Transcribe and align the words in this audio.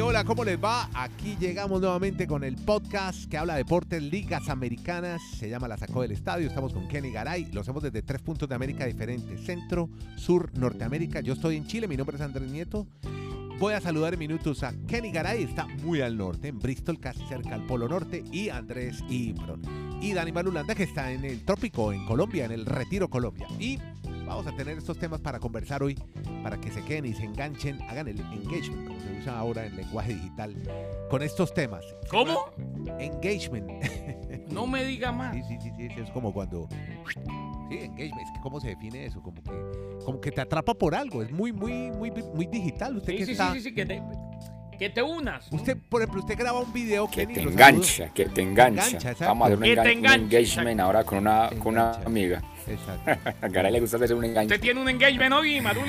Hola, 0.00 0.22
¿cómo 0.24 0.44
les 0.44 0.62
va? 0.62 0.88
Aquí 0.94 1.36
llegamos 1.40 1.80
nuevamente 1.80 2.26
con 2.26 2.44
el 2.44 2.54
podcast 2.54 3.28
que 3.28 3.36
habla 3.36 3.54
de 3.54 3.64
deportes, 3.64 4.00
ligas 4.00 4.48
americanas. 4.48 5.20
Se 5.36 5.50
llama 5.50 5.66
La 5.66 5.76
Sacó 5.76 6.02
del 6.02 6.12
Estadio. 6.12 6.46
Estamos 6.46 6.72
con 6.72 6.86
Kenny 6.86 7.10
Garay. 7.10 7.46
Lo 7.52 7.62
hacemos 7.62 7.82
desde 7.82 8.02
tres 8.02 8.22
puntos 8.22 8.48
de 8.48 8.54
América 8.54 8.86
diferentes: 8.86 9.44
centro, 9.44 9.90
sur, 10.16 10.56
Norteamérica. 10.56 11.20
Yo 11.20 11.32
estoy 11.32 11.56
en 11.56 11.66
Chile. 11.66 11.88
Mi 11.88 11.96
nombre 11.96 12.16
es 12.16 12.22
Andrés 12.22 12.48
Nieto. 12.50 12.86
Voy 13.58 13.74
a 13.74 13.80
saludar 13.80 14.14
en 14.14 14.20
minutos 14.20 14.62
a 14.62 14.72
Kenny 14.86 15.10
Garay, 15.10 15.42
está 15.42 15.66
muy 15.82 16.00
al 16.00 16.16
norte, 16.16 16.46
en 16.46 16.60
Bristol, 16.60 17.00
casi 17.00 17.26
cerca 17.26 17.56
al 17.56 17.66
Polo 17.66 17.88
Norte, 17.88 18.22
y 18.30 18.50
Andrés 18.50 19.02
perdón, 19.08 19.62
y 20.00 20.12
Dani 20.12 20.30
Malulanda, 20.30 20.76
que 20.76 20.84
está 20.84 21.10
en 21.10 21.24
el 21.24 21.44
trópico, 21.44 21.92
en 21.92 22.06
Colombia, 22.06 22.44
en 22.44 22.52
el 22.52 22.66
Retiro, 22.66 23.10
Colombia. 23.10 23.48
Y 23.58 23.80
vamos 24.28 24.46
a 24.46 24.52
tener 24.54 24.76
estos 24.78 24.98
temas 24.98 25.20
para 25.20 25.40
conversar 25.40 25.82
hoy, 25.82 25.96
para 26.42 26.60
que 26.60 26.70
se 26.70 26.84
queden 26.84 27.06
y 27.06 27.14
se 27.14 27.24
enganchen, 27.24 27.80
hagan 27.82 28.08
el 28.08 28.20
engagement, 28.20 28.86
como 28.86 29.00
se 29.00 29.18
usa 29.18 29.38
ahora 29.38 29.64
en 29.66 29.76
lenguaje 29.76 30.14
digital, 30.14 30.54
con 31.10 31.22
estos 31.22 31.52
temas. 31.54 31.84
¿Cómo? 32.10 32.44
Engagement. 32.98 33.68
No 34.48 34.66
me 34.66 34.82
diga 34.82 35.12
más. 35.12 35.34
Sí, 35.36 35.42
sí, 35.46 35.58
sí, 35.60 35.70
sí, 35.76 36.00
es 36.00 36.10
como 36.10 36.32
cuando... 36.32 36.68
Sí, 37.68 37.76
engagement, 37.76 38.22
es 38.22 38.30
que 38.34 38.40
cómo 38.42 38.58
se 38.60 38.68
define 38.68 39.04
eso, 39.04 39.22
como 39.22 39.42
que, 39.42 39.52
como 40.04 40.20
que 40.22 40.32
te 40.32 40.40
atrapa 40.40 40.72
por 40.72 40.94
algo, 40.94 41.22
es 41.22 41.30
muy, 41.30 41.52
muy, 41.52 41.90
muy, 41.92 42.10
muy 42.34 42.46
digital. 42.46 42.96
Usted 42.96 43.12
Sí, 43.12 43.18
que 43.18 43.26
sí, 43.26 43.32
está... 43.32 43.52
sí, 43.52 43.60
sí, 43.60 43.68
sí, 43.68 43.74
que 43.74 43.84
te, 43.84 44.02
que 44.78 44.90
te 44.90 45.02
unas. 45.02 45.50
¿no? 45.50 45.56
Usted, 45.58 45.76
por 45.88 46.02
ejemplo, 46.02 46.20
usted 46.20 46.38
graba 46.38 46.60
un 46.60 46.72
video 46.72 47.08
Que 47.10 47.22
Kenny, 47.26 47.34
te 47.34 47.42
engancha, 47.42 48.08
que 48.14 48.26
te 48.26 48.42
engancha. 48.42 48.86
engancha, 48.86 49.10
exacto. 49.10 49.24
Vamos 49.26 49.42
a 49.42 49.46
hacer 49.46 49.58
un, 49.58 49.62
Que 49.64 49.72
engan- 49.72 49.80
un 49.82 49.88
engancha, 49.90 50.14
engagement 50.38 50.68
exacto. 50.68 50.82
ahora 50.82 51.04
con 51.04 51.18
una, 51.18 51.48
con 51.58 51.72
una 51.74 51.80
engancha. 51.88 52.06
amiga. 52.06 52.42
Exacto, 52.66 53.30
A 53.42 53.48
Garay 53.48 53.72
le 53.72 53.80
gusta 53.80 53.96
hacer 53.96 54.14
un 54.14 54.24
enganche. 54.24 54.54
¿Usted 54.54 54.60
tiene 54.64 54.80
un 54.80 54.88
engagement 54.88 55.32
hoy, 55.34 55.60
Maduro? 55.60 55.86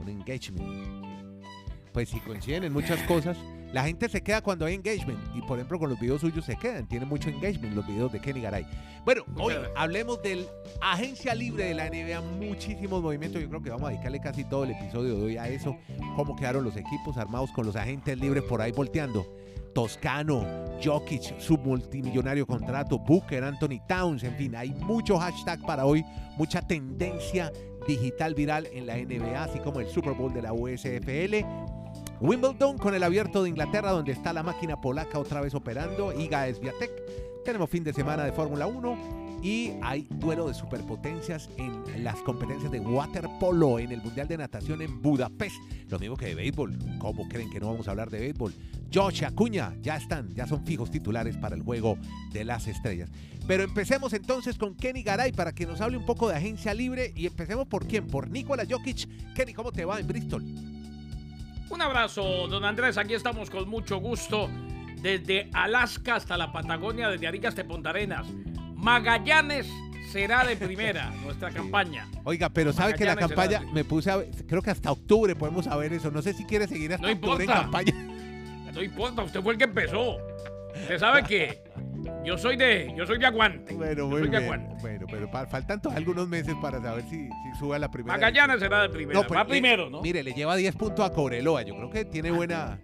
un 0.00 0.08
engagement. 0.08 0.88
Pues 1.92 2.08
si 2.10 2.20
coinciden 2.20 2.64
en 2.64 2.72
muchas 2.72 3.00
cosas, 3.04 3.36
la 3.72 3.84
gente 3.84 4.08
se 4.08 4.22
queda 4.22 4.40
cuando 4.40 4.66
hay 4.66 4.74
engagement. 4.74 5.18
Y 5.34 5.42
por 5.42 5.58
ejemplo, 5.58 5.78
con 5.78 5.90
los 5.90 6.00
videos 6.00 6.20
suyos 6.20 6.44
se 6.44 6.56
quedan. 6.56 6.86
Tiene 6.88 7.04
mucho 7.04 7.28
engagement 7.28 7.74
los 7.74 7.86
videos 7.86 8.12
de 8.12 8.20
Kenny 8.20 8.40
Garay. 8.40 8.66
Bueno, 9.04 9.24
hoy 9.36 9.54
hablemos 9.76 10.22
del 10.22 10.46
agencia 10.80 11.34
libre 11.34 11.64
de 11.64 11.74
la 11.74 11.88
NBA. 11.88 12.20
Muchísimos 12.38 13.02
movimientos. 13.02 13.40
Yo 13.42 13.48
creo 13.48 13.62
que 13.62 13.70
vamos 13.70 13.88
a 13.88 13.92
dedicarle 13.92 14.20
casi 14.20 14.44
todo 14.44 14.64
el 14.64 14.70
episodio 14.70 15.16
de 15.16 15.22
hoy 15.22 15.36
a 15.36 15.48
eso. 15.48 15.76
Cómo 16.16 16.36
quedaron 16.36 16.64
los 16.64 16.76
equipos 16.76 17.16
armados 17.16 17.50
con 17.52 17.66
los 17.66 17.76
agentes 17.76 18.18
libres 18.18 18.42
por 18.44 18.60
ahí 18.60 18.72
volteando. 18.72 19.26
Toscano, 19.74 20.44
Jokic, 20.82 21.38
su 21.38 21.56
multimillonario 21.56 22.46
contrato, 22.46 22.98
Booker, 22.98 23.44
Anthony 23.44 23.78
Towns, 23.86 24.24
en 24.24 24.34
fin, 24.34 24.56
hay 24.56 24.70
mucho 24.70 25.18
hashtag 25.18 25.60
para 25.64 25.86
hoy, 25.86 26.04
mucha 26.36 26.60
tendencia 26.62 27.52
digital 27.86 28.34
viral 28.34 28.66
en 28.72 28.86
la 28.86 28.96
NBA, 28.96 29.44
así 29.44 29.60
como 29.60 29.78
el 29.78 29.86
Super 29.86 30.14
Bowl 30.14 30.32
de 30.32 30.42
la 30.42 30.52
USFL. 30.52 31.77
Wimbledon 32.20 32.78
con 32.78 32.94
el 32.94 33.04
abierto 33.04 33.44
de 33.44 33.50
Inglaterra, 33.50 33.92
donde 33.92 34.10
está 34.10 34.32
la 34.32 34.42
máquina 34.42 34.80
polaca 34.80 35.20
otra 35.20 35.40
vez 35.40 35.54
operando, 35.54 36.12
Iga 36.12 36.52
Swiatek. 36.52 36.90
Tenemos 37.44 37.70
fin 37.70 37.84
de 37.84 37.92
semana 37.92 38.24
de 38.24 38.32
Fórmula 38.32 38.66
1 38.66 39.40
y 39.40 39.74
hay 39.82 40.08
duelo 40.10 40.48
de 40.48 40.54
superpotencias 40.54 41.48
en 41.58 42.02
las 42.02 42.16
competencias 42.22 42.72
de 42.72 42.80
waterpolo 42.80 43.78
en 43.78 43.92
el 43.92 44.02
Mundial 44.02 44.26
de 44.26 44.36
Natación 44.36 44.82
en 44.82 45.00
Budapest. 45.00 45.56
Lo 45.88 46.00
mismo 46.00 46.16
que 46.16 46.26
de 46.26 46.34
béisbol. 46.34 46.76
¿Cómo 46.98 47.28
creen 47.28 47.50
que 47.50 47.60
no 47.60 47.68
vamos 47.68 47.86
a 47.86 47.92
hablar 47.92 48.10
de 48.10 48.18
béisbol? 48.18 48.52
Josh 48.92 49.24
Acuña, 49.24 49.74
ya 49.80 49.96
están, 49.96 50.34
ya 50.34 50.48
son 50.48 50.64
fijos 50.64 50.90
titulares 50.90 51.36
para 51.36 51.54
el 51.54 51.62
juego 51.62 51.98
de 52.32 52.44
las 52.44 52.66
estrellas. 52.66 53.10
Pero 53.46 53.62
empecemos 53.62 54.12
entonces 54.12 54.58
con 54.58 54.74
Kenny 54.74 55.04
Garay 55.04 55.30
para 55.30 55.52
que 55.52 55.66
nos 55.66 55.80
hable 55.80 55.96
un 55.96 56.04
poco 56.04 56.28
de 56.28 56.34
agencia 56.34 56.74
libre 56.74 57.12
y 57.14 57.26
empecemos 57.26 57.68
por 57.68 57.86
quién, 57.86 58.08
por 58.08 58.28
Nikola 58.28 58.64
Jokic. 58.68 59.34
Kenny, 59.34 59.54
¿cómo 59.54 59.70
te 59.70 59.84
va 59.84 60.00
en 60.00 60.06
Bristol? 60.08 60.44
Un 61.70 61.82
abrazo, 61.82 62.48
don 62.48 62.64
Andrés. 62.64 62.96
Aquí 62.98 63.14
estamos 63.14 63.50
con 63.50 63.68
mucho 63.68 63.98
gusto. 63.98 64.48
Desde 65.02 65.48
Alaska 65.52 66.16
hasta 66.16 66.36
la 66.36 66.50
Patagonia, 66.52 67.08
desde 67.08 67.26
Arica 67.28 67.48
hasta 67.48 67.62
Punta 67.64 67.90
Arenas. 67.90 68.26
Magallanes 68.74 69.66
será 70.10 70.44
de 70.44 70.56
primera 70.56 71.10
nuestra 71.24 71.50
campaña. 71.50 72.08
Oiga, 72.24 72.48
pero 72.48 72.72
sabe 72.72 72.94
que 72.94 73.04
la 73.04 73.14
campaña, 73.16 73.60
me 73.72 73.84
puse 73.84 74.10
a 74.10 74.16
ver, 74.16 74.30
creo 74.46 74.62
que 74.62 74.70
hasta 74.70 74.90
octubre 74.90 75.36
podemos 75.36 75.66
saber 75.66 75.92
eso. 75.92 76.10
No 76.10 76.22
sé 76.22 76.32
si 76.32 76.44
quiere 76.44 76.66
seguir 76.66 76.94
hasta 76.94 77.06
No 77.06 77.12
octubre 77.12 77.44
en 77.44 77.50
importa. 77.50 77.62
campaña. 77.62 77.92
No 78.72 78.82
importa, 78.82 79.22
usted 79.22 79.40
fue 79.42 79.52
el 79.52 79.58
que 79.58 79.64
empezó. 79.64 80.16
Usted 80.82 80.98
sabe 80.98 81.22
que 81.24 81.62
yo 82.24 82.38
soy 82.38 82.56
de, 82.56 82.92
yo 82.96 83.06
soy 83.06 83.18
de 83.18 83.26
aguante. 83.26 83.74
Bueno, 83.74 84.06
muy 84.06 84.20
soy 84.20 84.28
de 84.30 84.38
bien. 84.38 84.42
aguante. 84.44 84.74
Bueno, 84.80 85.06
pero 85.10 85.30
pa- 85.30 85.46
faltan 85.46 85.80
algunos 85.94 86.28
meses 86.28 86.54
para 86.60 86.80
saber 86.80 87.02
si, 87.04 87.26
si 87.28 87.58
sube 87.58 87.76
a 87.76 87.78
la 87.78 87.90
primera. 87.90 88.14
Magallanes 88.14 88.60
será 88.60 88.82
de 88.82 88.88
primera. 88.88 89.20
pues, 89.22 89.38
Va 89.38 89.44
le- 89.44 89.50
primero, 89.50 89.88
¿no? 89.90 90.00
Mire, 90.02 90.22
le 90.22 90.32
lleva 90.32 90.56
10 90.56 90.74
puntos 90.76 91.04
a 91.08 91.12
Cobreloa. 91.12 91.62
Yo 91.62 91.74
creo 91.76 91.90
que 91.90 92.04
tiene 92.04 92.30
buena, 92.30 92.78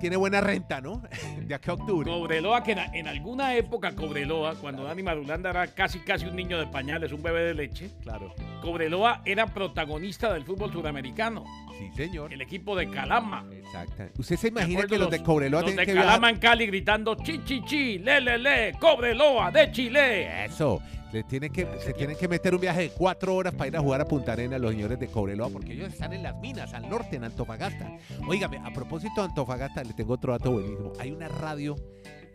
tiene 0.00 0.16
buena 0.16 0.40
renta, 0.40 0.80
¿no? 0.80 1.02
De 1.46 1.54
aquí 1.54 1.70
a 1.70 1.74
octubre. 1.74 2.10
Cobreloa, 2.10 2.62
que 2.62 2.72
en, 2.72 2.78
en 2.94 3.06
alguna 3.08 3.54
época 3.54 3.94
Cobreloa, 3.94 4.54
cuando 4.56 4.82
Dani 4.84 5.02
Marulanda 5.02 5.50
era 5.50 5.66
casi 5.68 6.00
casi 6.00 6.26
un 6.26 6.34
niño 6.36 6.58
de 6.58 6.66
pañales, 6.66 7.12
un 7.12 7.22
bebé 7.22 7.42
de 7.44 7.54
leche, 7.54 7.90
Claro. 8.02 8.34
Cobreloa 8.62 9.22
era 9.24 9.46
protagonista 9.46 10.32
del 10.32 10.44
fútbol 10.44 10.72
sudamericano, 10.72 11.44
Sí, 11.78 11.90
señor. 11.96 12.32
el 12.32 12.40
equipo 12.40 12.76
de 12.76 12.88
Calama. 12.90 13.44
Exacto. 13.52 14.04
¿Usted 14.18 14.36
se 14.36 14.48
imagina 14.48 14.84
que 14.86 14.98
los 14.98 15.10
de 15.10 15.22
Cobreloa 15.22 15.62
los 15.62 15.76
de 15.76 15.86
que 15.86 15.94
Calama 15.94 16.18
viajar? 16.28 16.34
en 16.34 16.38
Cali 16.40 16.66
gritando 16.66 17.14
chi 17.16 17.40
chi 17.44 17.62
chi, 17.64 17.98
le 17.98 18.20
le 18.20 18.38
le, 18.38 18.72
Cobreloa 18.78 19.50
de 19.50 19.70
Chile. 19.72 20.44
Eso. 20.46 20.80
Le 21.12 21.24
tiene 21.24 21.50
que, 21.50 21.66
se 21.80 21.92
tienen 21.92 22.16
que 22.16 22.28
meter 22.28 22.54
un 22.54 22.60
viaje 22.60 22.82
de 22.82 22.90
cuatro 22.90 23.34
horas 23.34 23.52
para 23.54 23.66
ir 23.68 23.76
a 23.76 23.80
jugar 23.80 24.00
a 24.00 24.04
Punta 24.04 24.32
Arenas 24.32 24.60
los 24.60 24.70
señores 24.70 24.98
de 25.00 25.08
Cobreloa, 25.08 25.48
porque 25.50 25.72
ellos 25.72 25.92
están 25.92 26.12
en 26.12 26.22
las 26.22 26.36
minas, 26.38 26.72
al 26.72 26.88
norte, 26.88 27.16
en 27.16 27.24
Antofagasta. 27.24 27.96
Óigame, 28.28 28.58
a 28.64 28.72
propósito 28.72 29.20
de 29.22 29.28
Antofagasta, 29.28 29.82
le 29.82 29.92
tengo 29.92 30.14
otro 30.14 30.32
dato 30.32 30.52
buenísimo. 30.52 30.92
Hay 31.00 31.10
una 31.10 31.26
radio, 31.26 31.74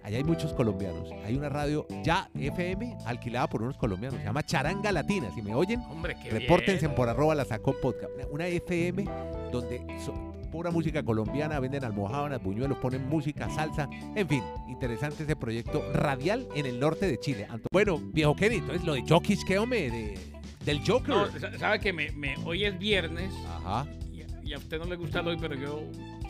allá 0.04 0.18
hay 0.18 0.24
muchos 0.26 0.52
colombianos, 0.54 1.10
hay 1.24 1.38
una 1.38 1.48
radio 1.48 1.88
ya 2.04 2.30
FM 2.38 2.98
alquilada 3.06 3.48
por 3.48 3.62
unos 3.62 3.78
colombianos, 3.78 4.20
se 4.20 4.26
llama 4.26 4.44
Charanga 4.44 4.92
Latina. 4.92 5.30
Si 5.34 5.42
me 5.42 5.56
oyen, 5.56 5.80
Hombre, 5.90 6.18
repórtense 6.30 6.88
bien. 6.88 6.96
por 6.96 7.08
arroba 7.08 7.34
la 7.34 7.46
sacó 7.46 7.74
podcast. 7.80 8.12
Una- 8.16 8.28
Una 8.28 8.48
FM 8.48 9.06
donde 9.54 9.82
so- 10.04 10.35
pura 10.56 10.72
música 10.72 11.04
colombiana, 11.04 11.60
venden 11.60 11.84
almohábanas, 11.84 12.42
buñuelos, 12.42 12.78
ponen 12.78 13.10
música, 13.10 13.50
salsa, 13.50 13.90
en 14.16 14.26
fin, 14.26 14.42
interesante 14.70 15.24
ese 15.24 15.36
proyecto 15.36 15.84
radial 15.92 16.48
en 16.56 16.66
el 16.66 16.80
norte 16.80 17.08
de 17.08 17.20
Chile. 17.20 17.46
Bueno, 17.74 18.00
viejo 18.02 18.34
Kenny, 18.38 18.56
entonces 18.56 18.86
lo 18.86 18.94
de 18.94 19.04
Jokic, 19.06 19.44
¿qué 19.46 19.60
hombre? 19.60 19.92
De, 19.92 20.18
del 20.64 20.80
Joker. 20.88 21.10
No, 21.10 21.28
sa- 21.38 21.58
sabe 21.58 21.82
que 21.82 21.92
me, 21.92 22.10
me- 22.12 22.38
hoy 22.46 22.64
es 22.64 22.80
viernes 22.80 23.34
Ajá, 23.50 23.86
y, 24.14 24.22
a- 24.22 24.28
y 24.46 24.54
a 24.54 24.58
usted 24.58 24.80
no 24.80 24.86
le 24.86 24.96
gusta 24.96 25.20
el 25.20 25.28
hoy, 25.28 25.38
pero 25.42 25.56
yo 25.56 25.82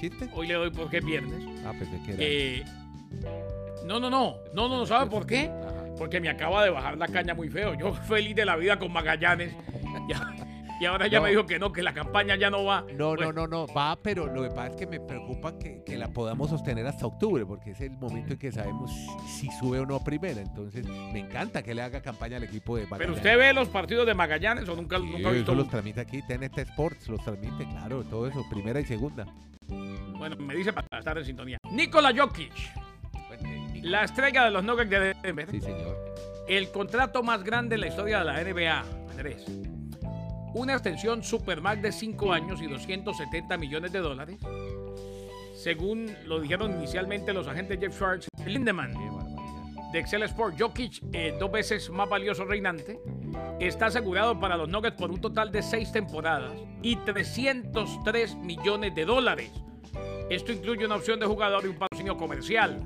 ¿chiste? 0.02 0.28
hoy 0.34 0.48
le 0.48 0.56
doy 0.56 0.72
porque 0.72 0.98
es 0.98 1.06
viernes. 1.06 1.48
Ah, 1.64 1.74
pensé 1.78 2.02
que 2.04 2.12
era. 2.14 2.18
Eh, 2.24 2.66
no, 3.86 4.00
no, 4.00 4.10
no, 4.10 4.38
no, 4.56 4.68
no, 4.68 4.78
no, 4.78 4.86
¿sabe 4.88 5.08
por 5.08 5.28
qué? 5.28 5.52
Ajá. 5.52 5.72
Porque 6.00 6.20
me 6.20 6.30
acaba 6.30 6.64
de 6.64 6.72
bajar 6.72 6.98
la 6.98 7.08
caña 7.08 7.36
muy 7.36 7.50
feo. 7.50 7.76
Yo 7.76 7.94
feliz 8.08 8.36
de 8.36 8.46
la 8.46 8.56
vida 8.56 8.80
con 8.80 8.92
Magallanes. 8.92 9.54
Ya- 10.10 10.36
y 10.80 10.86
ahora 10.86 11.08
ya 11.08 11.20
No. 11.20 11.24
me 11.24 11.30
dijo 11.32 11.46
que 11.46 11.58
no, 11.60 11.72
que 11.72 11.82
la 11.84 11.94
campaña 11.94 12.36
ya 12.36 12.50
no 12.50 12.64
va. 12.66 12.86
No, 12.96 13.16
no, 13.16 13.32
no, 13.32 13.48
no, 13.48 13.66
va, 13.68 13.96
pero 14.02 14.26
lo 14.28 14.44
que 14.44 14.50
pasa 14.50 14.68
es 14.68 14.76
que 14.76 14.88
me 14.88 15.00
preocupa 15.00 15.58
que, 15.58 15.84
que 15.86 15.98
la 15.98 16.10
podamos 16.10 16.50
sostener 16.50 16.86
hasta 16.88 17.06
octubre, 17.06 17.46
porque 17.46 17.72
es 17.72 17.82
el 17.82 17.92
momento 17.92 18.34
en 18.34 18.40
que 18.40 18.52
sabemos 18.52 18.92
si 19.28 19.50
sube 19.60 19.80
o 19.80 19.86
no 19.86 19.96
a 19.96 20.04
primera. 20.04 20.42
Entonces, 20.42 20.86
me 20.88 21.20
encanta 21.20 21.64
que 21.64 21.74
le 21.74 21.82
haga 21.82 22.02
campaña 22.02 22.38
al 22.38 22.44
equipo 22.44 22.76
de 22.76 22.82
Pero 22.84 22.92
Magallanes. 22.92 23.18
usted 23.18 23.38
ve 23.38 23.54
los 23.54 23.68
partidos 23.70 24.06
de 24.06 24.14
Magallanes 24.14 24.68
o 24.70 24.76
nunca, 24.76 24.98
Sí, 24.98 25.04
nunca 25.06 25.30
ha 25.30 25.32
visto 25.32 25.52
eso 25.52 25.56
los 25.56 25.70
transmite 25.70 26.02
aquí, 26.02 26.22
TNT 26.22 26.58
Sports 26.60 27.08
los 27.10 27.24
transmite, 27.24 27.66
claro, 27.70 28.04
todo 28.04 28.28
eso, 28.28 28.46
primera 28.50 28.80
y 28.80 28.86
segunda. 28.86 29.26
Bueno, 29.68 30.36
me 30.38 30.56
dice 30.56 30.72
para 30.74 31.00
estar 31.00 31.18
en 31.18 31.26
sintonía. 31.26 31.58
Nikola 31.72 32.14
Jokic, 32.16 32.52
la 33.84 34.04
estrella 34.04 34.46
de 34.46 34.52
los 34.52 34.64
Nuggets 34.64 34.90
de 34.90 35.14
Denver, 35.22 35.50
Sí, 35.52 35.62
señor. 35.62 35.98
el 36.48 36.70
contrato 36.72 37.22
más 37.24 37.44
grande 37.44 37.76
en 37.76 37.82
la 37.82 37.88
historia 37.88 38.20
de 38.20 38.26
la 38.26 38.42
NBA, 38.44 38.84
Andrés. 39.12 39.46
Una 40.56 40.72
extensión 40.72 41.22
Supermax 41.22 41.82
de 41.82 41.92
5 41.92 42.32
años 42.32 42.62
y 42.62 42.68
270 42.68 43.58
millones 43.58 43.92
de 43.92 44.00
dólares. 44.00 44.40
Según 45.54 46.16
lo 46.26 46.40
dijeron 46.40 46.72
inicialmente 46.78 47.34
los 47.34 47.46
agentes 47.50 47.78
Jeff 47.78 47.94
Schwartz 47.94 48.30
y 48.40 48.50
Lindemann 48.50 48.94
de 49.92 50.00
Excel 50.00 50.24
Sport, 50.24 50.56
Jokic, 50.58 51.04
eh, 51.12 51.36
dos 51.38 51.52
veces 51.52 51.90
más 51.90 52.08
valioso 52.08 52.46
reinante, 52.46 52.98
está 53.60 53.88
asegurado 53.88 54.40
para 54.40 54.56
los 54.56 54.70
Nuggets 54.70 54.96
por 54.96 55.12
un 55.12 55.20
total 55.20 55.52
de 55.52 55.62
6 55.62 55.92
temporadas 55.92 56.54
y 56.82 56.96
303 56.96 58.36
millones 58.36 58.96
de 58.96 59.04
dólares. 59.04 59.52
Esto 60.30 60.54
incluye 60.54 60.86
una 60.86 60.96
opción 60.96 61.20
de 61.20 61.26
jugador 61.26 61.66
y 61.66 61.68
un 61.68 61.78
patrocinio 61.78 62.16
comercial. 62.16 62.82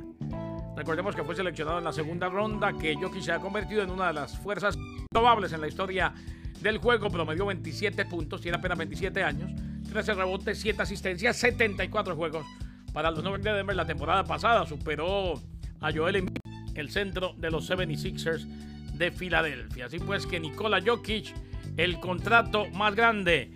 Recordemos 0.76 1.16
que 1.16 1.24
fue 1.24 1.36
seleccionado 1.36 1.78
en 1.78 1.84
la 1.84 1.94
segunda 1.94 2.30
ronda, 2.30 2.74
que 2.74 2.96
Jokic 2.96 3.22
se 3.22 3.32
ha 3.32 3.40
convertido 3.40 3.84
en 3.84 3.92
una 3.92 4.08
de 4.08 4.14
las 4.14 4.36
fuerzas 4.40 4.76
probables 5.12 5.54
en 5.54 5.62
la 5.62 5.68
historia 5.68 6.16
del 6.62 6.78
juego. 6.78 7.10
Promedió 7.10 7.46
27 7.46 8.06
puntos, 8.06 8.42
tiene 8.42 8.58
apenas 8.58 8.78
27 8.78 9.24
años, 9.24 9.52
13 9.92 10.14
rebotes, 10.14 10.60
7 10.60 10.82
asistencias, 10.82 11.38
74 11.38 12.16
juegos. 12.16 12.46
Para 12.94 13.12
los 13.12 13.24
Nuggets 13.24 13.44
de 13.44 13.54
Denver 13.54 13.76
la 13.76 13.86
temporada 13.86 14.24
pasada 14.24 14.66
superó 14.66 15.42
a 15.80 15.92
Joel 15.92 16.18
Embiid, 16.18 16.38
el 16.76 16.90
centro 16.90 17.34
de 17.38 17.52
los 17.52 17.70
76ers 17.70 18.46
de 18.94 19.12
Filadelfia. 19.12 19.86
Así 19.86 20.00
pues 20.00 20.26
que 20.26 20.40
Nikola 20.40 20.82
Jokic, 20.86 21.34
el 21.78 22.00
contrato 22.00 22.66
más 22.72 22.96
grande. 22.96 23.52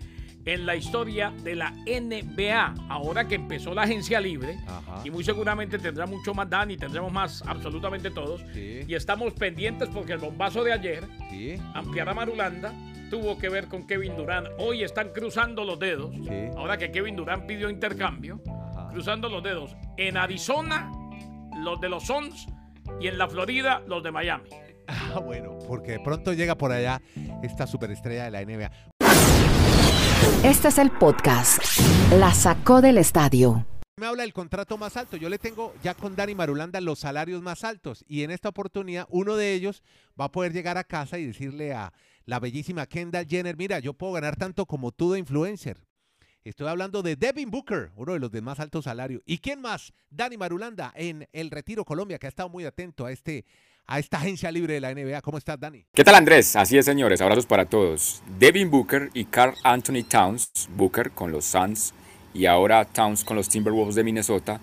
en 0.46 0.66
la 0.66 0.76
historia 0.76 1.32
de 1.42 1.54
la 1.54 1.70
NBA, 1.86 2.74
ahora 2.90 3.26
que 3.26 3.34
empezó 3.36 3.72
la 3.74 3.84
agencia 3.84 4.20
libre. 4.20 4.58
Ajá. 4.66 5.00
Y 5.02 5.10
muy 5.10 5.24
seguramente 5.24 5.78
tendrá 5.78 6.04
mucho 6.04 6.34
más 6.34 6.50
Dani, 6.50 6.76
tendremos 6.76 7.10
más 7.10 7.42
absolutamente 7.46 8.10
todos. 8.10 8.42
Sí. 8.52 8.80
Y 8.86 8.94
estamos 8.94 9.32
pendientes 9.32 9.88
porque 9.88 10.12
el 10.12 10.18
bombazo 10.18 10.62
de 10.62 10.74
ayer, 10.74 11.02
Sí. 11.30 11.56
Ampliará 11.72 12.12
Marulanda, 12.12 12.74
tuvo 13.10 13.38
que 13.38 13.48
ver 13.48 13.68
con 13.68 13.86
Kevin 13.86 14.16
Durant. 14.16 14.48
Hoy 14.58 14.82
están 14.82 15.10
cruzando 15.10 15.64
los 15.64 15.78
dedos. 15.78 16.14
Sí. 16.24 16.48
Ahora 16.56 16.76
que 16.78 16.90
Kevin 16.90 17.16
Durant 17.16 17.46
pidió 17.46 17.70
intercambio, 17.70 18.40
Ajá. 18.76 18.88
cruzando 18.90 19.28
los 19.28 19.42
dedos. 19.42 19.76
En 19.96 20.16
Arizona, 20.16 20.90
los 21.62 21.80
de 21.80 21.88
los 21.88 22.04
Suns 22.06 22.46
y 23.00 23.08
en 23.08 23.18
la 23.18 23.28
Florida, 23.28 23.82
los 23.86 24.02
de 24.02 24.10
Miami. 24.10 24.48
Ah, 24.86 25.18
bueno, 25.20 25.56
porque 25.66 25.92
de 25.92 26.00
pronto 26.00 26.32
llega 26.34 26.56
por 26.56 26.70
allá 26.72 27.00
esta 27.42 27.66
superestrella 27.66 28.24
de 28.24 28.30
la 28.32 28.44
NBA. 28.44 28.70
Este 30.42 30.68
es 30.68 30.78
el 30.78 30.90
podcast. 30.90 31.62
La 32.18 32.34
sacó 32.34 32.82
del 32.82 32.98
estadio. 32.98 33.64
Me 33.96 34.06
habla 34.06 34.22
del 34.24 34.32
contrato 34.34 34.76
más 34.76 34.96
alto. 34.96 35.16
Yo 35.16 35.28
le 35.28 35.38
tengo 35.38 35.72
ya 35.82 35.94
con 35.94 36.16
Dani 36.16 36.34
Marulanda 36.34 36.80
los 36.80 36.98
salarios 36.98 37.40
más 37.42 37.64
altos. 37.64 38.04
Y 38.08 38.24
en 38.24 38.30
esta 38.30 38.48
oportunidad, 38.50 39.06
uno 39.08 39.36
de 39.36 39.54
ellos 39.54 39.82
va 40.20 40.26
a 40.26 40.32
poder 40.32 40.52
llegar 40.52 40.76
a 40.76 40.84
casa 40.84 41.16
y 41.18 41.26
decirle 41.26 41.72
a 41.72 41.92
la 42.24 42.40
bellísima 42.40 42.86
Kendall 42.86 43.26
Jenner: 43.26 43.56
Mira, 43.56 43.78
yo 43.78 43.94
puedo 43.94 44.12
ganar 44.12 44.36
tanto 44.36 44.66
como 44.66 44.92
tú 44.92 45.12
de 45.12 45.18
influencer. 45.18 45.78
Estoy 46.44 46.68
hablando 46.68 47.02
de 47.02 47.16
Devin 47.16 47.50
Booker, 47.50 47.90
uno 47.96 48.12
de 48.12 48.18
los 48.18 48.30
de 48.30 48.42
más 48.42 48.60
alto 48.60 48.82
salario. 48.82 49.22
¿Y 49.24 49.38
quién 49.38 49.62
más? 49.62 49.94
Dani 50.10 50.36
Marulanda 50.36 50.92
en 50.94 51.26
El 51.32 51.50
Retiro 51.50 51.86
Colombia, 51.86 52.18
que 52.18 52.26
ha 52.26 52.28
estado 52.28 52.50
muy 52.50 52.66
atento 52.66 53.06
a, 53.06 53.12
este, 53.12 53.46
a 53.86 53.98
esta 53.98 54.18
agencia 54.18 54.52
libre 54.52 54.74
de 54.74 54.80
la 54.80 54.94
NBA. 54.94 55.22
¿Cómo 55.22 55.38
estás, 55.38 55.58
Dani? 55.58 55.86
¿Qué 55.94 56.04
tal 56.04 56.16
Andrés? 56.16 56.54
Así 56.54 56.76
es 56.76 56.84
señores, 56.84 57.22
abrazos 57.22 57.46
para 57.46 57.64
todos. 57.64 58.22
Devin 58.38 58.70
Booker 58.70 59.10
y 59.14 59.24
Carl 59.24 59.54
Anthony 59.62 60.04
Towns, 60.06 60.50
Booker 60.76 61.12
con 61.12 61.32
los 61.32 61.46
Suns 61.46 61.94
y 62.34 62.44
ahora 62.44 62.84
Towns 62.84 63.24
con 63.24 63.36
los 63.36 63.48
Timberwolves 63.48 63.94
de 63.94 64.04
Minnesota, 64.04 64.60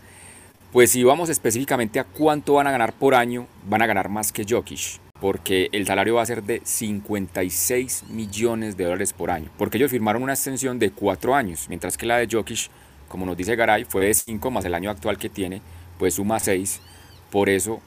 pues 0.71 0.91
si 0.91 1.03
vamos 1.03 1.29
específicamente 1.29 1.99
a 1.99 2.03
cuánto 2.03 2.53
van 2.53 2.67
a 2.67 2.71
ganar 2.71 2.93
por 2.93 3.15
año, 3.15 3.47
van 3.65 3.81
a 3.81 3.87
ganar 3.87 4.07
más 4.09 4.31
que 4.31 4.45
Jokic, 4.47 4.99
porque 5.21 5.69
el 5.71 5.85
salario 5.85 6.15
va 6.15 6.23
a 6.23 6.25
ser 6.25 6.43
de 6.43 6.61
56 6.65 8.05
millones 8.09 8.75
de 8.75 8.85
dólares 8.85 9.13
por 9.13 9.29
año, 9.29 9.49
porque 9.57 9.77
ellos 9.77 9.91
firmaron 9.91 10.23
una 10.23 10.33
extensión 10.33 10.79
de 10.79 10.91
4 10.91 11.35
años, 11.35 11.67
mientras 11.69 11.95
que 11.95 12.07
la 12.07 12.17
de 12.17 12.27
Jokic, 12.29 12.69
como 13.07 13.25
nos 13.25 13.37
dice 13.37 13.55
Garay, 13.55 13.85
fue 13.85 14.07
de 14.07 14.13
5 14.15 14.51
más 14.51 14.65
el 14.65 14.73
año 14.73 14.89
actual 14.89 15.19
que 15.19 15.29
tiene, 15.29 15.61
pues 15.99 16.15
suma 16.15 16.39
6, 16.39 16.81
por 17.29 17.49
eso 17.49 17.81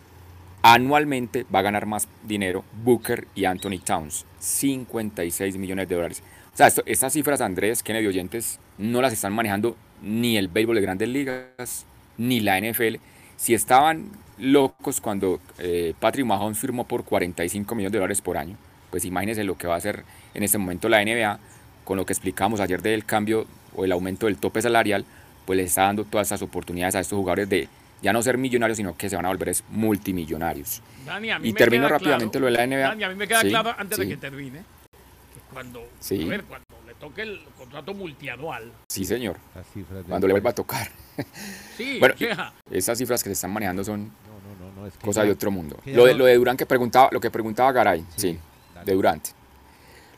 anualmente 0.62 1.44
va 1.52 1.58
a 1.58 1.62
ganar 1.62 1.86
más 1.86 2.08
dinero 2.22 2.64
Booker 2.84 3.26
y 3.34 3.46
Anthony 3.46 3.80
Towns, 3.84 4.24
56 4.38 5.58
millones 5.58 5.88
de 5.88 5.94
dólares. 5.96 6.22
O 6.54 6.56
sea, 6.56 6.68
estas 6.86 7.12
cifras, 7.12 7.40
Andrés, 7.40 7.82
Kennedy 7.82 8.06
oyentes, 8.06 8.60
no 8.78 9.02
las 9.02 9.12
están 9.12 9.32
manejando 9.32 9.76
ni 10.00 10.36
el 10.36 10.46
béisbol 10.46 10.76
de 10.76 10.82
grandes 10.82 11.08
ligas, 11.08 11.84
ni 12.16 12.38
la 12.38 12.60
NFL. 12.60 12.96
Si 13.36 13.54
estaban 13.54 14.12
locos 14.38 15.00
cuando 15.00 15.40
eh, 15.58 15.94
Patrick 15.98 16.26
Mahomes 16.26 16.58
firmó 16.58 16.84
por 16.86 17.04
45 17.04 17.74
millones 17.74 17.92
de 17.92 17.98
dólares 17.98 18.20
por 18.20 18.36
año, 18.36 18.56
pues 18.90 19.04
imagínense 19.04 19.44
lo 19.44 19.56
que 19.56 19.66
va 19.66 19.74
a 19.74 19.78
hacer 19.78 20.04
en 20.34 20.42
este 20.42 20.58
momento 20.58 20.88
la 20.88 21.04
NBA, 21.04 21.38
con 21.84 21.96
lo 21.96 22.06
que 22.06 22.12
explicamos 22.12 22.60
ayer 22.60 22.82
del 22.82 23.04
cambio 23.04 23.46
o 23.76 23.84
el 23.84 23.92
aumento 23.92 24.26
del 24.26 24.36
tope 24.36 24.62
salarial, 24.62 25.04
pues 25.46 25.56
les 25.56 25.66
está 25.66 25.82
dando 25.82 26.04
todas 26.04 26.28
esas 26.28 26.42
oportunidades 26.42 26.94
a 26.94 27.00
estos 27.00 27.16
jugadores 27.18 27.48
de 27.48 27.68
ya 28.02 28.12
no 28.12 28.22
ser 28.22 28.36
millonarios, 28.38 28.76
sino 28.76 28.96
que 28.96 29.08
se 29.08 29.16
van 29.16 29.24
a 29.26 29.28
volver 29.28 29.54
multimillonarios. 29.70 30.82
Dani, 31.06 31.30
a 31.30 31.38
mí 31.38 31.48
Y 31.48 31.52
me 31.52 31.58
termino 31.58 31.84
queda 31.86 31.98
rápidamente 31.98 32.38
claro- 32.38 32.40
lo 32.40 32.46
de 32.46 32.66
la 32.66 32.76
NBA. 32.76 32.88
Dani, 32.88 33.04
a 33.04 33.08
mí 33.08 33.14
me 33.14 33.28
queda 33.28 33.40
Sí, 33.40 33.48
claro 33.48 33.74
antes 33.78 33.98
de 33.98 34.08
que 34.08 34.16
termine 34.16 34.62
cuando, 35.54 35.80
Sí. 36.00 36.22
a 36.22 36.28
ver, 36.28 36.44
cuando 36.44 36.66
le 36.86 36.94
toque 36.94 37.22
el 37.22 37.40
contrato 37.56 37.94
multianual. 37.94 38.70
Sí, 38.88 39.04
señor, 39.06 39.36
Las 39.54 39.66
cifras 39.72 39.98
de- 40.04 40.08
cuando 40.10 40.26
le 40.26 40.34
vuelva 40.34 40.50
a 40.50 40.54
tocar. 40.54 40.90
Sí, 41.78 41.98
Bueno, 41.98 42.14
o 42.14 42.18
sea, 42.18 42.52
Esas 42.70 42.98
cifras 42.98 43.22
que 43.22 43.30
se 43.30 43.32
están 43.34 43.52
manejando 43.52 43.82
son 43.84 44.04
No, 44.04 44.10
no, 44.66 44.66
no, 44.74 44.80
no, 44.82 44.86
es 44.86 44.92
que 44.94 45.06
cosa 45.06 45.22
ya- 45.22 45.26
de 45.26 45.32
otro 45.32 45.50
mundo. 45.50 45.78
que 45.82 45.94
Lo 45.94 46.04
de, 46.04 46.14
lo 46.14 46.26
de 46.26 46.34
Durán 46.36 46.56
que 46.56 46.66
preguntaba, 46.66 47.08
lo 47.12 47.20
que 47.20 47.30
preguntaba 47.30 47.72
Garay, 47.72 48.04
Sí, 48.16 48.38
de 48.84 48.92
Durant. 48.92 49.26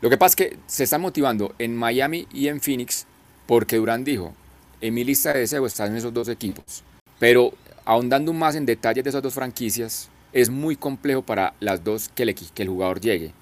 Lo 0.01 0.11
que 0.11 0.17
pasa 0.19 0.33
es 0.33 0.37
que 0.37 0.59
se 0.67 0.85
están 0.85 1.01
motivando 1.01 1.55
en 1.59 1.75
Miami 1.77 2.27
y 2.33 2.49
en 2.49 2.61
Phoenix 2.61 3.07
porque 3.47 3.77
Durán 3.77 4.05
dijo, 4.05 4.35
en 4.81 4.93
mi 4.93 5.05
lista 5.05 5.33
de 5.33 5.41
deseos 5.41 5.67
están 5.73 5.97
esos 5.97 6.13
dos 6.13 6.29
equipos. 6.29 6.83
Pero 7.19 7.53
ahondando 7.87 8.33
más 8.35 8.55
en 8.57 8.67
detalles 8.67 9.05
de 9.05 9.11
esas 9.11 9.23
dos 9.23 9.33
franquicias, 9.33 10.11
es 10.35 10.51
muy 10.51 10.77
complejo 10.77 11.23
para 11.23 11.55
las 11.61 11.83
dos 11.83 12.11
que 12.15 12.25
el, 12.25 12.29
equi- 12.35 12.51
que 12.53 12.63
el 12.65 12.69
jugador 12.69 13.01
llegue, 13.01 13.33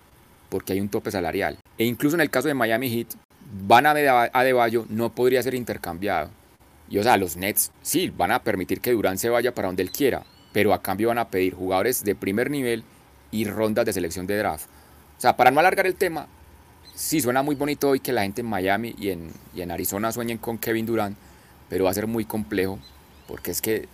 porque 0.49 0.73
hay 0.75 0.81
un 0.81 0.89
tope 0.89 1.11
salarial. 1.11 1.59
E 1.79 1.85
incluso 1.85 2.17
en 2.17 2.21
el 2.21 2.31
caso 2.31 2.49
de 2.49 2.55
Miami 2.55 2.91
Heat, 2.91 3.09
Van 3.67 3.87
Adebayo 3.87 4.87
no 4.89 5.11
podría 5.11 5.43
ser 5.43 5.55
intercambiado. 5.55 6.31
Y 6.89 6.99
o 6.99 7.03
sea, 7.03 7.17
los 7.17 7.37
Nets 7.37 7.73
sí 7.83 8.11
van 8.11 8.31
a 8.33 8.43
permitir 8.43 8.81
que 8.81 8.93
Durán 8.93 9.19
se 9.19 9.31
vaya 9.31 9.55
para 9.55 9.69
donde 9.69 9.83
él 9.83 9.91
quiera, 9.91 10.25
pero 10.53 10.75
a 10.75 10.83
cambio 10.83 11.09
van 11.09 11.19
a 11.19 11.29
pedir 11.29 11.55
jugadores 11.55 12.05
de 12.05 12.15
primer 12.15 12.51
nivel 12.51 12.85
y 13.31 13.45
rondas 13.45 13.87
de 13.87 13.93
selección 13.93 14.27
de 14.27 14.37
draft. 14.37 14.67
O 15.19 15.21
sea, 15.21 15.37
para 15.37 15.51
no 15.51 15.61
alargar 15.61 15.87
el 15.87 15.95
tema, 15.95 16.27
sí 16.95 17.21
suena 17.21 17.43
muy 17.43 17.55
bonito 17.55 17.89
hoy 17.89 18.01
que 18.01 18.13
la 18.13 18.23
gente 18.23 18.43
en 18.43 18.49
Miami 18.49 18.95
y 18.99 19.11
en, 19.11 19.31
y 19.55 19.63
en 19.63 19.71
Arizona 19.71 20.13
sueñen 20.13 20.39
con 20.39 20.59
Kevin 20.59 20.87
Durant, 20.87 21.17
pero 21.69 21.85
va 21.85 21.91
a 21.91 21.95
ser 21.95 22.07
muy 22.07 22.25
complejo 22.25 22.79
porque 23.27 23.51
es 23.51 23.63
que 23.63 23.77
eh, 23.77 23.89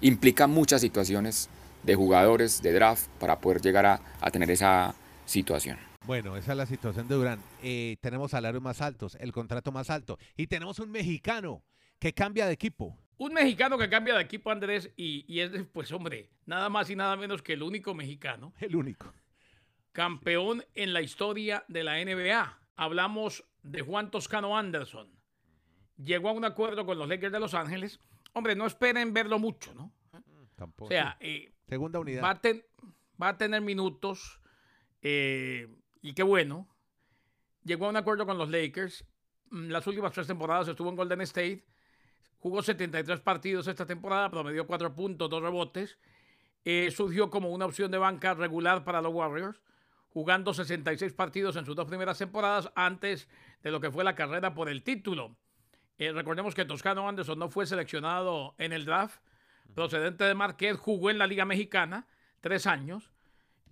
implica 0.00 0.46
muchas 0.46 0.80
situaciones 0.80 1.48
de 1.82 1.94
jugadores 1.94 2.62
de 2.62 2.72
draft 2.72 3.06
para 3.18 3.38
poder 3.38 3.60
llegar 3.60 3.86
a, 3.86 4.00
a 4.20 4.30
tener 4.30 4.50
esa 4.50 4.94
situación. 5.26 5.91
Bueno, 6.06 6.36
esa 6.36 6.52
es 6.52 6.58
la 6.58 6.66
situación 6.66 7.06
de 7.08 7.14
Durán. 7.14 7.40
Eh, 7.62 7.96
tenemos 8.00 8.32
salarios 8.32 8.62
más 8.62 8.80
altos, 8.80 9.16
el 9.20 9.32
contrato 9.32 9.70
más 9.70 9.88
alto 9.90 10.18
y 10.36 10.46
tenemos 10.48 10.78
un 10.80 10.90
mexicano 10.90 11.62
que 11.98 12.12
cambia 12.12 12.46
de 12.46 12.52
equipo. 12.52 12.98
un 13.18 13.32
mexicano 13.34 13.78
que 13.78 13.88
cambia 13.88 14.14
de 14.14 14.22
equipo, 14.22 14.50
Andrés, 14.50 14.90
y, 14.96 15.24
y 15.32 15.40
es, 15.40 15.52
pues, 15.72 15.92
hombre, 15.92 16.30
nada 16.44 16.68
más 16.68 16.90
y 16.90 16.96
nada 16.96 17.16
menos 17.16 17.40
que 17.42 17.52
el 17.52 17.62
único 17.62 17.94
mexicano 17.94 18.52
El 18.58 18.74
único. 18.74 19.12
campeón 19.92 20.64
en 20.74 20.92
la 20.92 21.02
historia 21.02 21.64
de 21.68 21.84
la 21.84 22.04
NBA. 22.04 22.58
Hablamos 22.74 23.44
de 23.62 23.82
Juan 23.82 24.10
Toscano 24.10 24.56
Anderson. 24.58 25.08
Llegó 25.96 26.30
a 26.30 26.32
un 26.32 26.44
acuerdo 26.44 26.84
con 26.84 26.98
los 26.98 27.08
Lakers 27.08 27.32
de 27.32 27.38
Los 27.38 27.54
Ángeles. 27.54 28.00
Hombre, 28.32 28.56
no 28.56 28.66
esperen 28.66 29.12
verlo 29.14 29.38
mucho, 29.38 29.72
¿no? 29.74 29.92
Tampoco. 30.56 30.86
O 30.86 30.88
sea, 30.88 31.16
eh, 31.20 31.52
segunda 31.68 32.00
unidad. 32.00 32.24
va, 32.24 32.30
a 32.30 32.40
ten- 32.40 32.64
va 33.22 33.28
a 33.28 33.38
tener 33.38 33.60
minutos 33.60 34.40
eh, 35.02 35.68
y 36.02 36.12
qué 36.12 36.22
bueno. 36.22 36.68
Llegó 37.64 37.86
a 37.86 37.90
un 37.90 37.96
acuerdo 37.96 38.26
con 38.26 38.36
los 38.36 38.50
Lakers. 38.50 39.04
Mm, 39.50 39.68
Las 39.68 39.86
últimas 39.86 40.12
tres 40.12 40.26
temporadas 40.26 40.68
estuvo 40.68 40.90
en 40.90 40.96
Golden 40.96 41.20
State. 41.22 41.64
Jugó 42.40 42.60
73 42.60 43.20
partidos 43.20 43.68
esta 43.68 43.86
temporada, 43.86 44.28
promedió 44.28 44.66
4 44.66 44.94
puntos, 44.94 45.30
2 45.30 45.42
rebotes. 45.42 45.96
Eh, 46.64 46.90
surgió 46.90 47.30
como 47.30 47.50
una 47.50 47.66
opción 47.66 47.90
de 47.92 47.98
banca 47.98 48.34
regular 48.34 48.84
para 48.84 49.00
los 49.00 49.14
Warriors, 49.14 49.60
jugando 50.10 50.52
66 50.52 51.12
partidos 51.12 51.56
en 51.56 51.64
sus 51.64 51.76
dos 51.76 51.86
primeras 51.86 52.18
temporadas 52.18 52.70
antes 52.74 53.28
de 53.62 53.70
lo 53.70 53.80
que 53.80 53.90
fue 53.90 54.04
la 54.04 54.14
carrera 54.16 54.54
por 54.54 54.68
el 54.68 54.82
título. 54.82 55.36
Eh, 55.98 56.12
recordemos 56.12 56.54
que 56.54 56.64
Toscano 56.64 57.08
Anderson 57.08 57.38
no 57.38 57.48
fue 57.48 57.66
seleccionado 57.66 58.54
en 58.58 58.72
el 58.72 58.84
draft, 58.84 59.20
procedente 59.74 60.24
de 60.24 60.34
Marquette, 60.34 60.76
jugó 60.76 61.10
en 61.10 61.18
la 61.18 61.26
Liga 61.26 61.44
Mexicana 61.44 62.06
tres 62.40 62.66
años 62.66 63.12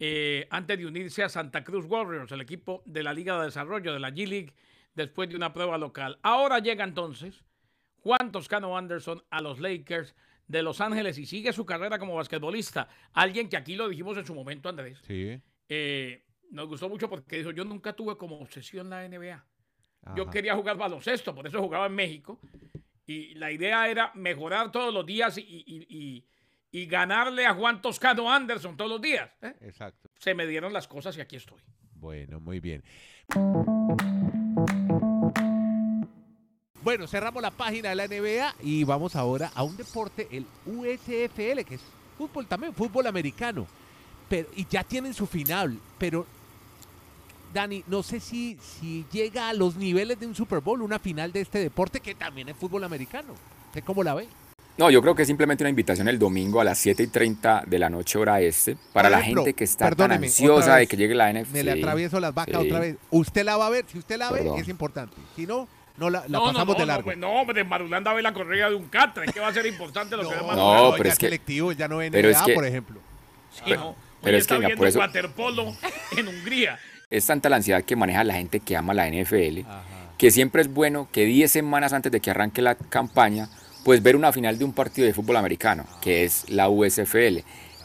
eh, 0.00 0.46
antes 0.50 0.78
de 0.78 0.86
unirse 0.86 1.22
a 1.22 1.28
Santa 1.28 1.62
Cruz 1.62 1.84
Warriors, 1.86 2.32
el 2.32 2.40
equipo 2.40 2.82
de 2.86 3.02
la 3.02 3.12
Liga 3.12 3.38
de 3.38 3.44
Desarrollo 3.46 3.92
de 3.92 4.00
la 4.00 4.10
G-League, 4.10 4.52
después 4.94 5.28
de 5.28 5.36
una 5.36 5.52
prueba 5.52 5.78
local. 5.78 6.18
Ahora 6.22 6.58
llega 6.58 6.82
entonces 6.84 7.44
Juan 7.98 8.32
Toscano 8.32 8.76
Anderson 8.76 9.22
a 9.30 9.40
los 9.40 9.60
Lakers 9.60 10.14
de 10.48 10.62
Los 10.62 10.80
Ángeles 10.80 11.16
y 11.18 11.26
sigue 11.26 11.52
su 11.52 11.64
carrera 11.64 11.98
como 11.98 12.14
basquetbolista. 12.16 12.88
Alguien 13.12 13.48
que 13.48 13.56
aquí 13.56 13.76
lo 13.76 13.88
dijimos 13.88 14.16
en 14.16 14.26
su 14.26 14.34
momento, 14.34 14.68
Andrés. 14.68 14.98
Sí. 15.06 15.40
eh, 15.68 16.24
nos 16.50 16.66
gustó 16.66 16.88
mucho 16.88 17.08
porque 17.08 17.36
dijo, 17.38 17.52
yo 17.52 17.64
nunca 17.64 17.92
tuve 17.92 18.16
como 18.16 18.40
obsesión 18.40 18.90
la 18.90 19.06
NBA. 19.08 19.44
Yo 20.16 20.24
quería 20.30 20.56
jugar 20.56 20.76
baloncesto, 20.76 21.32
por 21.32 21.46
eso 21.46 21.60
jugaba 21.62 21.86
en 21.86 21.94
México. 21.94 22.40
Y 23.06 23.34
la 23.34 23.52
idea 23.52 23.88
era 23.88 24.10
mejorar 24.14 24.72
todos 24.72 24.92
los 24.92 25.06
días 25.06 25.38
y, 25.38 25.42
y- 25.42 25.86
y- 25.88 26.24
y 26.72 26.86
ganarle 26.86 27.46
a 27.46 27.54
Juan 27.54 27.80
Toscano 27.82 28.32
Anderson 28.32 28.76
todos 28.76 28.90
los 28.90 29.00
días. 29.00 29.30
¿eh? 29.42 29.54
Exacto. 29.62 30.08
Se 30.18 30.34
me 30.34 30.46
dieron 30.46 30.72
las 30.72 30.86
cosas 30.86 31.16
y 31.16 31.20
aquí 31.20 31.36
estoy. 31.36 31.60
Bueno, 31.94 32.40
muy 32.40 32.60
bien. 32.60 32.82
Bueno, 36.82 37.06
cerramos 37.06 37.42
la 37.42 37.50
página 37.50 37.90
de 37.90 37.94
la 37.94 38.06
NBA 38.06 38.54
y 38.62 38.84
vamos 38.84 39.14
ahora 39.14 39.50
a 39.54 39.62
un 39.62 39.76
deporte, 39.76 40.28
el 40.30 40.46
USFL, 40.64 41.64
que 41.64 41.74
es 41.74 41.82
fútbol 42.16 42.46
también, 42.46 42.72
fútbol 42.72 43.06
americano. 43.06 43.66
Pero, 44.28 44.48
y 44.56 44.66
ya 44.66 44.82
tienen 44.84 45.12
su 45.12 45.26
final, 45.26 45.78
pero 45.98 46.24
Dani, 47.52 47.84
no 47.88 48.02
sé 48.02 48.20
si, 48.20 48.56
si 48.60 49.04
llega 49.12 49.48
a 49.48 49.52
los 49.52 49.76
niveles 49.76 50.18
de 50.20 50.26
un 50.26 50.34
Super 50.34 50.60
Bowl, 50.60 50.82
una 50.82 50.98
final 50.98 51.32
de 51.32 51.40
este 51.40 51.58
deporte 51.58 52.00
que 52.00 52.14
también 52.14 52.48
es 52.48 52.56
fútbol 52.56 52.84
americano. 52.84 53.34
¿Usted 53.66 53.84
cómo 53.84 54.02
la 54.02 54.14
ve? 54.14 54.28
No, 54.80 54.90
yo 54.90 55.02
creo 55.02 55.14
que 55.14 55.22
es 55.22 55.28
simplemente 55.28 55.62
una 55.62 55.68
invitación 55.68 56.08
el 56.08 56.18
domingo 56.18 56.58
a 56.60 56.64
las 56.64 56.78
7 56.78 57.02
y 57.02 57.06
30 57.08 57.64
de 57.66 57.78
la 57.78 57.90
noche 57.90 58.18
hora 58.18 58.40
este 58.40 58.76
para 58.94 59.10
la 59.10 59.20
gente 59.22 59.52
que 59.52 59.64
está 59.64 59.90
tan 59.90 60.10
ansiosa 60.10 60.76
de 60.76 60.86
que 60.86 60.96
llegue 60.96 61.14
la 61.14 61.30
NFL. 61.30 61.52
Me 61.52 61.62
le 61.62 61.72
atravieso 61.72 62.18
las 62.18 62.32
vacas 62.34 62.60
sí. 62.62 62.66
otra 62.66 62.80
vez. 62.80 62.96
Usted 63.10 63.44
la 63.44 63.58
va 63.58 63.66
a 63.66 63.70
ver, 63.70 63.84
si 63.92 63.98
usted 63.98 64.16
la 64.16 64.30
ve, 64.32 64.38
Perdón. 64.38 64.58
es 64.58 64.68
importante. 64.68 65.14
Si 65.36 65.46
no, 65.46 65.68
no 65.98 66.08
la, 66.08 66.20
la 66.20 66.28
No, 66.28 66.46
no, 66.46 66.52
pasamos 66.52 66.66
no, 66.68 66.72
de 66.74 66.80
no, 66.80 66.86
largo. 66.86 67.04
pues 67.04 67.18
no, 67.18 67.30
hombre, 67.30 67.62
Marulanda 67.62 68.14
ve 68.14 68.22
la 68.22 68.32
correa 68.32 68.70
de 68.70 68.74
un 68.74 68.88
catre. 68.88 69.26
¿Qué 69.30 69.38
va 69.38 69.48
a 69.48 69.52
ser 69.52 69.66
importante 69.66 70.16
lo 70.16 70.22
que 70.22 70.34
No, 70.34 70.46
Marulanda? 70.46 70.62
No, 70.62 70.84
no, 70.84 70.90
pero 70.92 71.04
ya 71.04 71.12
es 71.12 71.18
que- 71.18 71.26
selectivo, 71.26 71.72
ya 71.72 71.86
no 71.86 71.98
ve 71.98 72.10
pero 72.10 72.30
es 72.30 72.36
NBA, 72.38 72.46
que- 72.46 72.54
por 72.54 72.66
ejemplo. 72.66 73.00
Sí, 73.52 73.70
no. 73.72 73.94
pero 74.22 74.36
es 74.38 74.46
que, 74.46 74.54
está 74.54 74.54
venga, 74.54 74.66
viendo 74.68 74.80
por 74.80 74.88
eso- 74.88 74.98
waterpolo 74.98 75.74
en 76.16 76.26
Hungría. 76.28 76.78
Es 77.10 77.26
tanta 77.26 77.50
la 77.50 77.56
ansiedad 77.56 77.82
que 77.84 77.96
maneja 77.96 78.24
la 78.24 78.32
gente 78.32 78.60
que 78.60 78.76
ama 78.78 78.94
la 78.94 79.06
NFL, 79.08 79.66
que 80.16 80.30
siempre 80.30 80.62
es 80.62 80.72
bueno 80.72 81.06
que 81.12 81.26
10 81.26 81.50
semanas 81.50 81.92
antes 81.92 82.10
de 82.10 82.20
que 82.20 82.30
arranque 82.30 82.62
la 82.62 82.76
campaña, 82.76 83.50
pues 83.84 84.02
ver 84.02 84.16
una 84.16 84.32
final 84.32 84.58
de 84.58 84.64
un 84.64 84.72
partido 84.72 85.06
de 85.06 85.14
fútbol 85.14 85.36
americano, 85.36 85.86
que 86.00 86.24
es 86.24 86.48
la 86.48 86.68
USFL. 86.68 87.38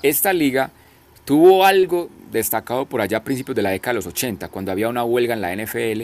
Esta 0.03 0.33
liga 0.33 0.71
tuvo 1.25 1.65
algo 1.65 2.09
destacado 2.31 2.85
por 2.85 3.01
allá 3.01 3.17
a 3.17 3.23
principios 3.23 3.55
de 3.55 3.61
la 3.61 3.69
década 3.69 3.93
de 3.93 3.99
los 3.99 4.07
80, 4.07 4.49
cuando 4.49 4.71
había 4.71 4.89
una 4.89 5.03
huelga 5.03 5.33
en 5.33 5.41
la 5.41 5.55
NFL, 5.55 6.03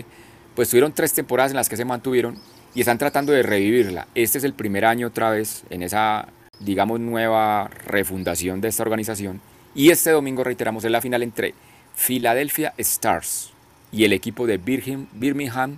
pues 0.55 0.69
tuvieron 0.69 0.93
tres 0.93 1.13
temporadas 1.13 1.51
en 1.51 1.57
las 1.57 1.69
que 1.69 1.77
se 1.77 1.85
mantuvieron 1.85 2.37
y 2.73 2.79
están 2.79 2.97
tratando 2.97 3.31
de 3.33 3.43
revivirla. 3.43 4.07
Este 4.15 4.37
es 4.37 4.43
el 4.43 4.53
primer 4.53 4.85
año 4.85 5.07
otra 5.07 5.29
vez 5.29 5.63
en 5.69 5.83
esa, 5.83 6.27
digamos, 6.59 6.99
nueva 6.99 7.67
refundación 7.85 8.61
de 8.61 8.69
esta 8.69 8.83
organización. 8.83 9.41
Y 9.75 9.89
este 9.89 10.11
domingo, 10.11 10.43
reiteramos, 10.43 10.83
es 10.83 10.91
la 10.91 11.01
final 11.01 11.23
entre 11.23 11.53
Philadelphia 11.95 12.73
Stars 12.77 13.51
y 13.91 14.05
el 14.05 14.13
equipo 14.13 14.47
de 14.47 14.57
Birmingham, 14.57 15.77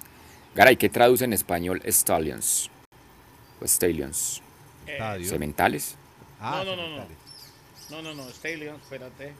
Garay, 0.56 0.78
¿qué 0.78 0.90
traduce 0.90 1.26
en 1.26 1.34
español 1.34 1.82
Stallions? 1.86 2.70
O 3.62 3.66
Stallions. 3.66 4.42
Estadio. 4.88 5.30
¿Sementales? 5.30 5.96
Ah, 6.40 6.64
No, 6.66 6.76
no, 6.76 6.82
no, 6.82 6.90
no. 6.90 6.96
cementales. 7.04 7.18
No, 7.90 8.02
no, 8.02 8.14
no, 8.14 8.30
Stallions, 8.30 8.82
espérate. 8.82 9.34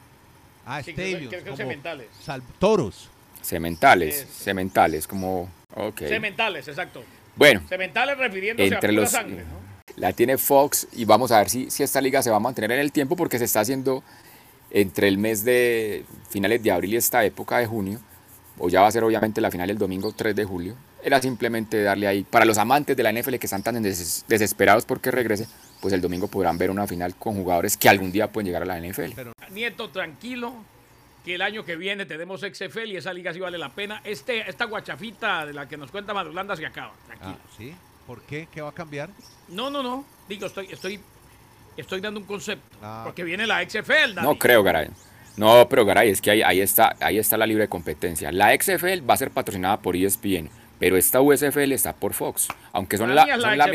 Ah, 0.66 0.82
Sí, 0.82 0.94
creo- 0.94 1.06
stadiums, 1.08 1.28
creo 1.28 1.40
que 1.44 1.50
como 1.50 1.56
cementales. 1.56 2.06
sal- 2.22 2.42
toros. 2.58 3.08
Sementales. 3.42 4.22
Es- 4.22 4.28
Sementales, 4.30 5.06
como... 5.06 5.50
Ok. 5.74 5.98
Cementales, 6.00 6.66
exacto. 6.68 7.04
Bueno, 7.36 7.60
Cementales 7.68 8.16
refiriéndose 8.16 8.64
Entre 8.64 8.76
a 8.76 8.80
pura 8.80 8.92
los- 8.92 9.10
sangre, 9.10 9.44
¿no? 9.44 9.64
la 9.96 10.12
tiene 10.12 10.38
Fox 10.38 10.88
y 10.92 11.04
vamos 11.04 11.30
a 11.30 11.38
ver 11.38 11.50
si, 11.50 11.70
si 11.70 11.82
esta 11.82 12.00
liga 12.00 12.22
se 12.22 12.30
va 12.30 12.36
a 12.36 12.40
mantener 12.40 12.72
en 12.72 12.80
el 12.80 12.90
tiempo 12.92 13.14
porque 13.16 13.38
se 13.38 13.44
está 13.44 13.60
haciendo 13.60 14.02
entre 14.70 15.06
el 15.08 15.18
mes 15.18 15.44
de 15.44 16.04
finales 16.30 16.62
de 16.62 16.70
abril 16.72 16.94
y 16.94 16.96
esta 16.96 17.24
época 17.24 17.58
de 17.58 17.66
junio, 17.66 18.00
o 18.58 18.68
ya 18.68 18.80
va 18.80 18.88
a 18.88 18.92
ser 18.92 19.04
obviamente 19.04 19.40
la 19.40 19.50
final 19.50 19.68
el 19.70 19.78
domingo 19.78 20.10
3 20.12 20.34
de 20.34 20.44
julio. 20.44 20.74
Era 21.04 21.20
simplemente 21.20 21.82
darle 21.82 22.06
ahí, 22.08 22.24
para 22.24 22.44
los 22.46 22.56
amantes 22.58 22.96
de 22.96 23.02
la 23.02 23.12
NFL 23.12 23.34
que 23.36 23.46
están 23.46 23.62
tan 23.62 23.82
des- 23.82 24.24
desesperados 24.26 24.84
porque 24.86 25.10
regrese, 25.10 25.46
pues 25.80 25.92
el 25.92 26.00
domingo 26.00 26.28
podrán 26.28 26.56
ver 26.56 26.70
una 26.70 26.86
final 26.86 27.14
con 27.16 27.34
jugadores 27.34 27.76
que 27.76 27.88
algún 27.88 28.10
día 28.10 28.28
pueden 28.32 28.46
llegar 28.46 28.62
a 28.62 28.66
la 28.66 28.78
NFL. 28.80 29.12
Nieto, 29.52 29.90
tranquilo, 29.90 30.54
que 31.24 31.34
el 31.34 31.42
año 31.42 31.64
que 31.64 31.76
viene 31.76 32.06
tenemos 32.06 32.40
XFL 32.40 32.86
y 32.92 32.96
esa 32.96 33.12
liga 33.12 33.32
sí 33.34 33.40
vale 33.40 33.58
la 33.58 33.68
pena. 33.68 34.00
Este, 34.04 34.48
esta 34.48 34.64
guachafita 34.64 35.44
de 35.46 35.52
la 35.52 35.68
que 35.68 35.76
nos 35.76 35.90
cuenta 35.90 36.14
Madulanda 36.14 36.56
se 36.56 36.64
acaba. 36.64 36.92
Tranquilo. 37.06 37.36
Ah, 37.38 37.48
¿sí? 37.56 37.74
¿Por 38.06 38.22
qué? 38.22 38.48
¿Qué 38.52 38.60
va 38.62 38.70
a 38.70 38.74
cambiar? 38.74 39.10
No, 39.48 39.68
no, 39.70 39.82
no. 39.82 40.04
Digo, 40.28 40.46
estoy, 40.46 40.68
estoy, 40.70 41.00
estoy 41.76 42.00
dando 42.00 42.20
un 42.20 42.26
concepto. 42.26 42.76
Ah. 42.82 43.02
Porque 43.04 43.24
viene 43.24 43.46
la 43.46 43.62
XFL, 43.62 44.14
Dani. 44.14 44.26
No 44.26 44.38
creo, 44.38 44.62
Garay. 44.62 44.88
No, 45.36 45.68
pero 45.68 45.84
Garay, 45.84 46.10
es 46.10 46.20
que 46.22 46.30
ahí, 46.30 46.42
ahí, 46.42 46.60
está, 46.60 46.94
ahí 47.00 47.18
está 47.18 47.36
la 47.36 47.46
libre 47.46 47.68
competencia. 47.68 48.30
La 48.32 48.54
XFL 48.58 49.08
va 49.08 49.14
a 49.14 49.16
ser 49.18 49.30
patrocinada 49.30 49.78
por 49.80 49.96
ESPN, 49.96 50.48
pero 50.84 50.98
esta 50.98 51.22
USFL 51.22 51.72
está 51.72 51.94
por 51.94 52.12
Fox. 52.12 52.46
Aunque 52.72 52.98
son 52.98 53.14
La 53.14 53.24
la, 53.24 53.40
son 53.40 53.56
la. 53.56 53.70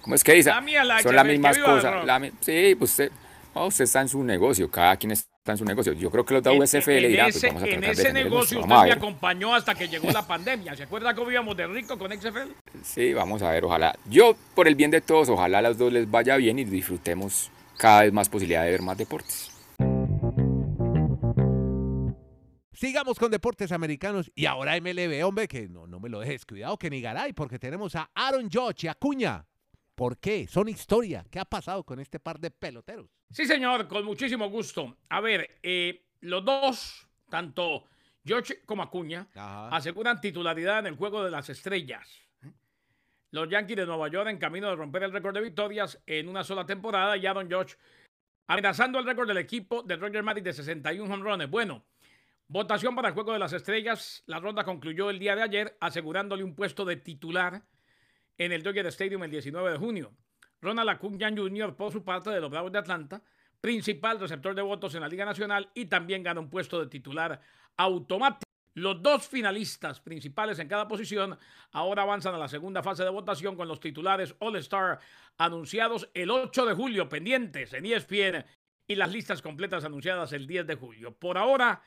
¿Cómo 0.00 0.14
es 0.14 0.22
que 0.22 0.34
dice? 0.34 0.50
La 0.50 1.02
son 1.02 1.16
las 1.16 1.26
mismas 1.26 1.58
cosas. 1.58 2.04
sí, 2.38 2.76
pues 2.78 2.92
usted, 2.92 3.10
usted 3.52 3.82
está 3.82 4.02
en 4.02 4.08
su 4.08 4.22
negocio, 4.22 4.70
cada 4.70 4.96
quien 4.96 5.10
está 5.10 5.50
en 5.50 5.58
su 5.58 5.64
negocio. 5.64 5.92
Yo 5.94 6.08
creo 6.08 6.24
que 6.24 6.34
los 6.34 6.42
de 6.44 6.50
USFL 6.50 6.90
en, 6.90 7.08
dirán, 7.08 7.26
pues 7.32 7.36
ese, 7.38 7.46
vamos 7.48 7.62
a 7.64 7.66
en 7.66 7.80
tratar 7.80 7.90
ese 7.90 8.12
negocio 8.12 8.60
usted 8.60 8.76
me 8.76 8.92
acompañó 8.92 9.52
hasta 9.56 9.74
que 9.74 9.88
llegó 9.88 10.08
la 10.12 10.24
pandemia. 10.24 10.76
¿Se 10.76 10.84
acuerda 10.84 11.16
cómo 11.16 11.32
íbamos 11.32 11.56
de 11.56 11.66
rico 11.66 11.98
con 11.98 12.12
XFL? 12.12 12.52
Sí, 12.84 13.12
vamos 13.12 13.42
a 13.42 13.50
ver, 13.50 13.64
ojalá. 13.64 13.96
Yo, 14.08 14.36
por 14.54 14.68
el 14.68 14.76
bien 14.76 14.92
de 14.92 15.00
todos, 15.00 15.30
ojalá 15.30 15.58
a 15.58 15.62
los 15.62 15.78
dos 15.78 15.92
les 15.92 16.08
vaya 16.08 16.36
bien 16.36 16.60
y 16.60 16.64
disfrutemos 16.64 17.50
cada 17.76 18.02
vez 18.02 18.12
más 18.12 18.28
posibilidad 18.28 18.62
de 18.62 18.70
ver 18.70 18.82
más 18.82 18.96
deportes. 18.96 19.51
Sigamos 22.82 23.16
con 23.16 23.30
deportes 23.30 23.70
americanos 23.70 24.28
y 24.34 24.46
ahora 24.46 24.72
MLB, 24.80 25.24
hombre, 25.24 25.46
que 25.46 25.68
no, 25.68 25.86
no 25.86 26.00
me 26.00 26.08
lo 26.08 26.18
dejes, 26.18 26.44
cuidado 26.44 26.76
que 26.76 26.90
ni 26.90 27.00
Garay, 27.00 27.32
porque 27.32 27.56
tenemos 27.56 27.94
a 27.94 28.10
Aaron 28.12 28.50
Judge 28.50 28.86
y 28.86 28.88
Acuña. 28.88 29.46
¿Por 29.94 30.18
qué? 30.18 30.48
Son 30.48 30.68
historia. 30.68 31.24
¿Qué 31.30 31.38
ha 31.38 31.44
pasado 31.44 31.84
con 31.84 32.00
este 32.00 32.18
par 32.18 32.40
de 32.40 32.50
peloteros? 32.50 33.08
Sí, 33.30 33.46
señor, 33.46 33.86
con 33.86 34.04
muchísimo 34.04 34.50
gusto. 34.50 34.96
A 35.10 35.20
ver, 35.20 35.60
eh, 35.62 36.08
los 36.22 36.44
dos, 36.44 37.06
tanto 37.30 37.84
George 38.24 38.62
como 38.66 38.82
Acuña, 38.82 39.28
Ajá. 39.32 39.68
aseguran 39.68 40.20
titularidad 40.20 40.80
en 40.80 40.86
el 40.86 40.96
juego 40.96 41.22
de 41.22 41.30
las 41.30 41.48
estrellas. 41.50 42.08
Los 43.30 43.48
Yankees 43.48 43.76
de 43.76 43.86
Nueva 43.86 44.08
York 44.08 44.28
en 44.28 44.38
camino 44.38 44.68
de 44.68 44.74
romper 44.74 45.04
el 45.04 45.12
récord 45.12 45.34
de 45.34 45.40
victorias 45.42 46.02
en 46.04 46.28
una 46.28 46.42
sola 46.42 46.66
temporada 46.66 47.16
y 47.16 47.26
Aaron 47.26 47.48
George 47.48 47.76
amenazando 48.48 48.98
el 48.98 49.06
récord 49.06 49.28
del 49.28 49.38
equipo 49.38 49.84
de 49.84 49.94
Roger 49.94 50.24
Maris 50.24 50.42
de 50.42 50.52
61 50.52 51.14
honrones. 51.14 51.48
Bueno, 51.48 51.84
votación 52.52 52.94
para 52.94 53.08
el 53.08 53.14
juego 53.14 53.32
de 53.32 53.38
las 53.38 53.54
estrellas. 53.54 54.22
La 54.26 54.38
ronda 54.38 54.62
concluyó 54.62 55.08
el 55.08 55.18
día 55.18 55.34
de 55.34 55.42
ayer 55.42 55.76
asegurándole 55.80 56.44
un 56.44 56.54
puesto 56.54 56.84
de 56.84 56.96
titular 56.96 57.62
en 58.36 58.52
el 58.52 58.62
Dodger 58.62 58.86
Stadium 58.88 59.24
el 59.24 59.30
19 59.30 59.72
de 59.72 59.78
junio. 59.78 60.12
Ronald 60.60 60.90
Acuña 60.90 61.30
Jr. 61.34 61.74
por 61.74 61.90
su 61.90 62.04
parte 62.04 62.28
de 62.28 62.42
los 62.42 62.50
Bravos 62.50 62.70
de 62.70 62.78
Atlanta, 62.78 63.22
principal 63.60 64.20
receptor 64.20 64.54
de 64.54 64.60
votos 64.60 64.94
en 64.94 65.00
la 65.00 65.08
Liga 65.08 65.24
Nacional 65.24 65.70
y 65.74 65.86
también 65.86 66.22
gana 66.22 66.40
un 66.40 66.50
puesto 66.50 66.78
de 66.78 66.88
titular 66.88 67.40
automático. 67.78 68.44
Los 68.74 69.02
dos 69.02 69.26
finalistas 69.26 70.00
principales 70.00 70.58
en 70.58 70.68
cada 70.68 70.86
posición 70.86 71.38
ahora 71.72 72.02
avanzan 72.02 72.34
a 72.34 72.38
la 72.38 72.48
segunda 72.48 72.82
fase 72.82 73.02
de 73.02 73.10
votación 73.10 73.56
con 73.56 73.66
los 73.66 73.80
titulares 73.80 74.34
All-Star 74.40 74.98
anunciados 75.38 76.10
el 76.12 76.30
8 76.30 76.66
de 76.66 76.74
julio, 76.74 77.08
pendientes 77.08 77.72
en 77.72 77.86
ESPN 77.86 78.44
y 78.86 78.94
las 78.94 79.10
listas 79.10 79.40
completas 79.40 79.84
anunciadas 79.84 80.34
el 80.34 80.46
10 80.46 80.66
de 80.66 80.74
julio. 80.74 81.14
Por 81.14 81.38
ahora, 81.38 81.82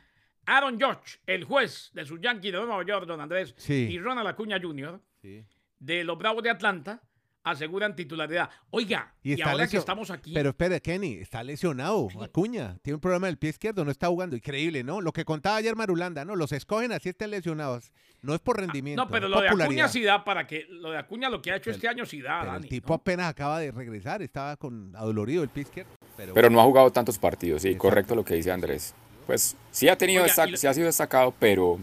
Aaron 0.45 0.77
George, 0.79 1.17
el 1.25 1.43
juez 1.43 1.91
de 1.93 2.05
sus 2.05 2.19
Yankees 2.21 2.51
de 2.53 2.59
Nueva 2.59 2.83
York, 2.85 3.05
don 3.07 3.19
Andrés, 3.21 3.53
Sí. 3.57 3.87
y 3.91 3.99
Ronald 3.99 4.27
Acuña 4.27 4.59
Jr., 4.61 4.99
Sí. 5.21 5.43
de 5.79 6.03
los 6.03 6.17
Bravos 6.17 6.43
de 6.43 6.49
Atlanta 6.51 7.01
aseguran 7.43 7.95
titularidad. 7.95 8.49
Oiga, 8.71 9.13
y, 9.21 9.33
está 9.33 9.51
ahora 9.51 9.67
que 9.67 9.77
estamos 9.77 10.09
aquí, 10.09 10.33
Pero 10.33 10.49
espere, 10.49 10.81
Kenny, 10.81 11.13
está 11.15 11.43
lesionado. 11.43 12.07
Acuña, 12.19 12.79
tiene 12.81 12.95
un 12.95 13.01
problema 13.01 13.27
del 13.27 13.37
pie 13.37 13.51
izquierdo, 13.51 13.85
no 13.85 13.91
está 13.91 14.07
jugando. 14.07 14.35
Increíble, 14.35 14.83
¿no? 14.83 14.99
Lo 14.99 15.13
que 15.13 15.25
contaba 15.25 15.57
ayer 15.57 15.75
Marulanda, 15.75 16.25
¿no? 16.25 16.35
Los 16.35 16.51
escogen 16.53 16.91
así 16.91 17.09
estén 17.09 17.29
lesionados. 17.29 17.91
No 18.23 18.33
es 18.33 18.39
por 18.41 18.59
rendimiento. 18.59 19.03
no, 19.03 19.11
pero 19.11 19.27
lo 19.27 19.41
de 19.41 19.47
Acuña 19.49 19.65
popularidad. 19.65 19.91
sí 19.91 20.01
da 20.01 20.23
para 20.23 20.47
que 20.47 20.65
lo 20.69 20.89
de 20.89 20.97
Acuña 20.97 21.29
lo 21.29 21.39
que 21.39 21.51
ha 21.51 21.57
hecho 21.57 21.65
Pero- 21.65 21.75
este 21.75 21.87
año 21.87 22.05
sí 22.07 22.19
da, 22.19 22.39
Pero 22.39 22.51
Dani, 22.53 22.63
el 22.63 22.69
tipo 22.69 22.87
¿no? 22.89 22.95
apenas 22.95 23.27
acaba 23.29 23.59
de 23.59 23.71
regresar, 23.71 24.23
estaba 24.23 24.57
con 24.57 24.95
adolorido 24.95 25.43
el 25.43 25.49
pie 25.49 25.63
izquierdo. 25.63 25.91
Pero, 26.17 26.33
Pero 26.33 26.49
no 26.49 26.59
ha 26.59 26.63
jugado 26.63 26.91
tantos 26.91 27.19
partidos, 27.19 27.61
sí, 27.61 27.67
Exacto. 27.67 27.81
correcto 27.89 28.15
lo 28.15 28.25
que 28.25 28.33
dice 28.33 28.51
Andrés. 28.51 28.95
Pues 29.25 29.55
sí 29.71 29.87
ha 29.89 29.97
tenido, 29.97 30.23
Oiga, 30.23 30.33
destac- 30.33 30.47
y 30.47 30.51
lo- 30.51 30.57
sí 30.57 30.67
ha 30.67 30.73
sido 30.73 30.85
destacado, 30.87 31.33
pero 31.39 31.79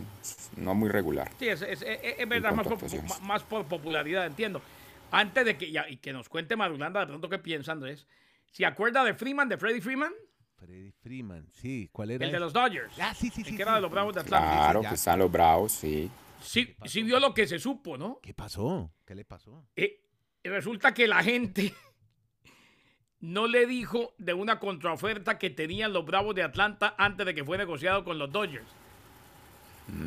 no 0.57 0.75
muy 0.75 0.89
regular. 0.89 1.31
Sí, 1.39 1.49
es, 1.49 1.63
es- 1.63 1.83
es- 1.83 1.99
es 2.19 2.29
verdad, 2.29 2.51
más 2.53 2.67
por, 2.67 2.79
contrataciones. 2.79 3.21
más 3.23 3.43
por 3.43 3.65
popularidad, 3.67 4.27
entiendo. 4.27 4.63
Antes 5.11 5.45
de 5.45 5.57
que, 5.59 5.71
ya- 5.71 5.89
y 5.89 5.97
que 5.97 6.13
nos 6.13 6.29
cuente 6.29 6.57
Marulanda 6.57 7.01
de 7.01 7.07
pronto 7.07 7.29
qué 7.29 7.39
piensa, 7.39 7.73
Andrés, 7.73 8.07
¿se 8.51 8.65
acuerda 8.65 9.05
de 9.05 9.15
Freeman, 9.15 9.49
de 9.49 9.59
Freddy 9.59 9.81
Freeman? 9.81 10.13
Freddy 10.57 10.93
Freeman, 10.93 11.49
sí, 11.53 11.89
¿cuál 11.93 12.13
era? 12.13 12.25
El 12.25 12.31
de 12.33 12.39
los 12.39 12.53
Dodgers. 12.53 12.95
Ah, 13.01 13.13
sí, 13.15 13.31
sí, 13.31 13.41
el 13.43 13.47
sí. 13.49 13.57
que 13.57 13.63
era 13.63 13.73
sí. 13.73 13.75
de 13.77 13.81
los 13.83 13.91
Bravos 13.91 14.15
de 14.15 14.21
Atlanta. 14.21 14.49
sí, 14.51 14.57
Claro, 14.59 14.81
que 14.83 14.95
están 14.95 15.19
los 15.19 15.31
bravos, 15.33 15.73
sí. 15.73 16.11
Sí, 16.41 16.77
sí 16.85 17.03
vio 17.03 17.19
lo 17.21 17.35
que 17.35 17.47
se 17.47 17.59
supo, 17.59 17.97
¿no? 17.99 18.21
¿Qué 18.23 18.33
pasó? 18.35 18.93
¿Qué 19.05 19.15
le 19.15 19.25
pasó? 19.25 19.67
Eh, 19.77 20.01
resulta 20.45 20.95
que 20.95 21.07
la 21.09 21.23
gente 21.23 21.73
no 23.23 23.47
le 23.47 23.65
dijo 23.67 24.13
de 24.19 24.35
una 24.35 24.59
contraoferta 24.59 25.39
que 25.39 25.49
tenían 25.49 25.93
los 25.95 26.05
Bravos 26.05 26.35
de 26.35 26.43
Atlanta 26.43 26.95
antes 26.99 27.25
de 27.25 27.35
que 27.35 27.45
fue 27.45 27.57
negociado 27.57 28.05
con 28.05 28.19
los 28.19 28.31
Dodgers. 28.31 28.67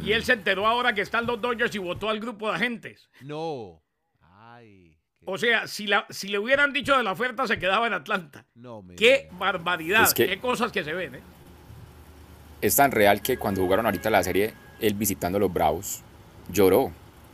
Y 0.04 0.12
él 0.14 0.24
se 0.24 0.34
enteró 0.34 0.68
ahora 0.68 0.94
que 0.94 1.02
están 1.02 1.26
los 1.26 1.42
Dodgers 1.42 1.74
y 1.76 1.80
votó 1.80 2.10
al 2.10 2.20
grupo 2.20 2.50
de 2.50 2.56
agentes. 2.56 3.10
No. 3.22 3.82
Ay. 4.22 4.98
qué- 5.20 5.26
O 5.26 5.38
sea, 5.38 5.68
si, 5.68 5.88
la, 5.88 6.06
si 6.10 6.28
le 6.28 6.40
hubieran 6.40 6.72
dicho 6.74 6.96
de 6.96 7.04
la 7.04 7.12
oferta, 7.14 7.48
se 7.48 7.58
quedaba 7.60 7.88
en 7.88 7.94
Atlanta. 7.94 8.46
no 8.54 8.82
me 8.82 8.96
¡Qué 8.96 9.28
barbaridad! 9.34 10.04
Es 10.04 10.14
que- 10.14 10.28
¡Qué 10.28 10.40
cosas 10.40 10.72
que 10.72 10.84
se 10.84 10.94
ven! 10.94 11.16
¿eh? 11.16 11.22
Es 12.62 12.76
tan 12.76 12.92
real 12.92 13.22
que 13.22 13.38
cuando 13.38 13.62
jugaron 13.62 13.86
ahorita 13.86 14.10
la 14.10 14.24
serie, 14.24 14.54
él 14.80 14.94
visitando 14.94 15.38
a 15.38 15.42
los 15.42 15.52
bravos, 15.54 16.02
lloró. 16.50 16.92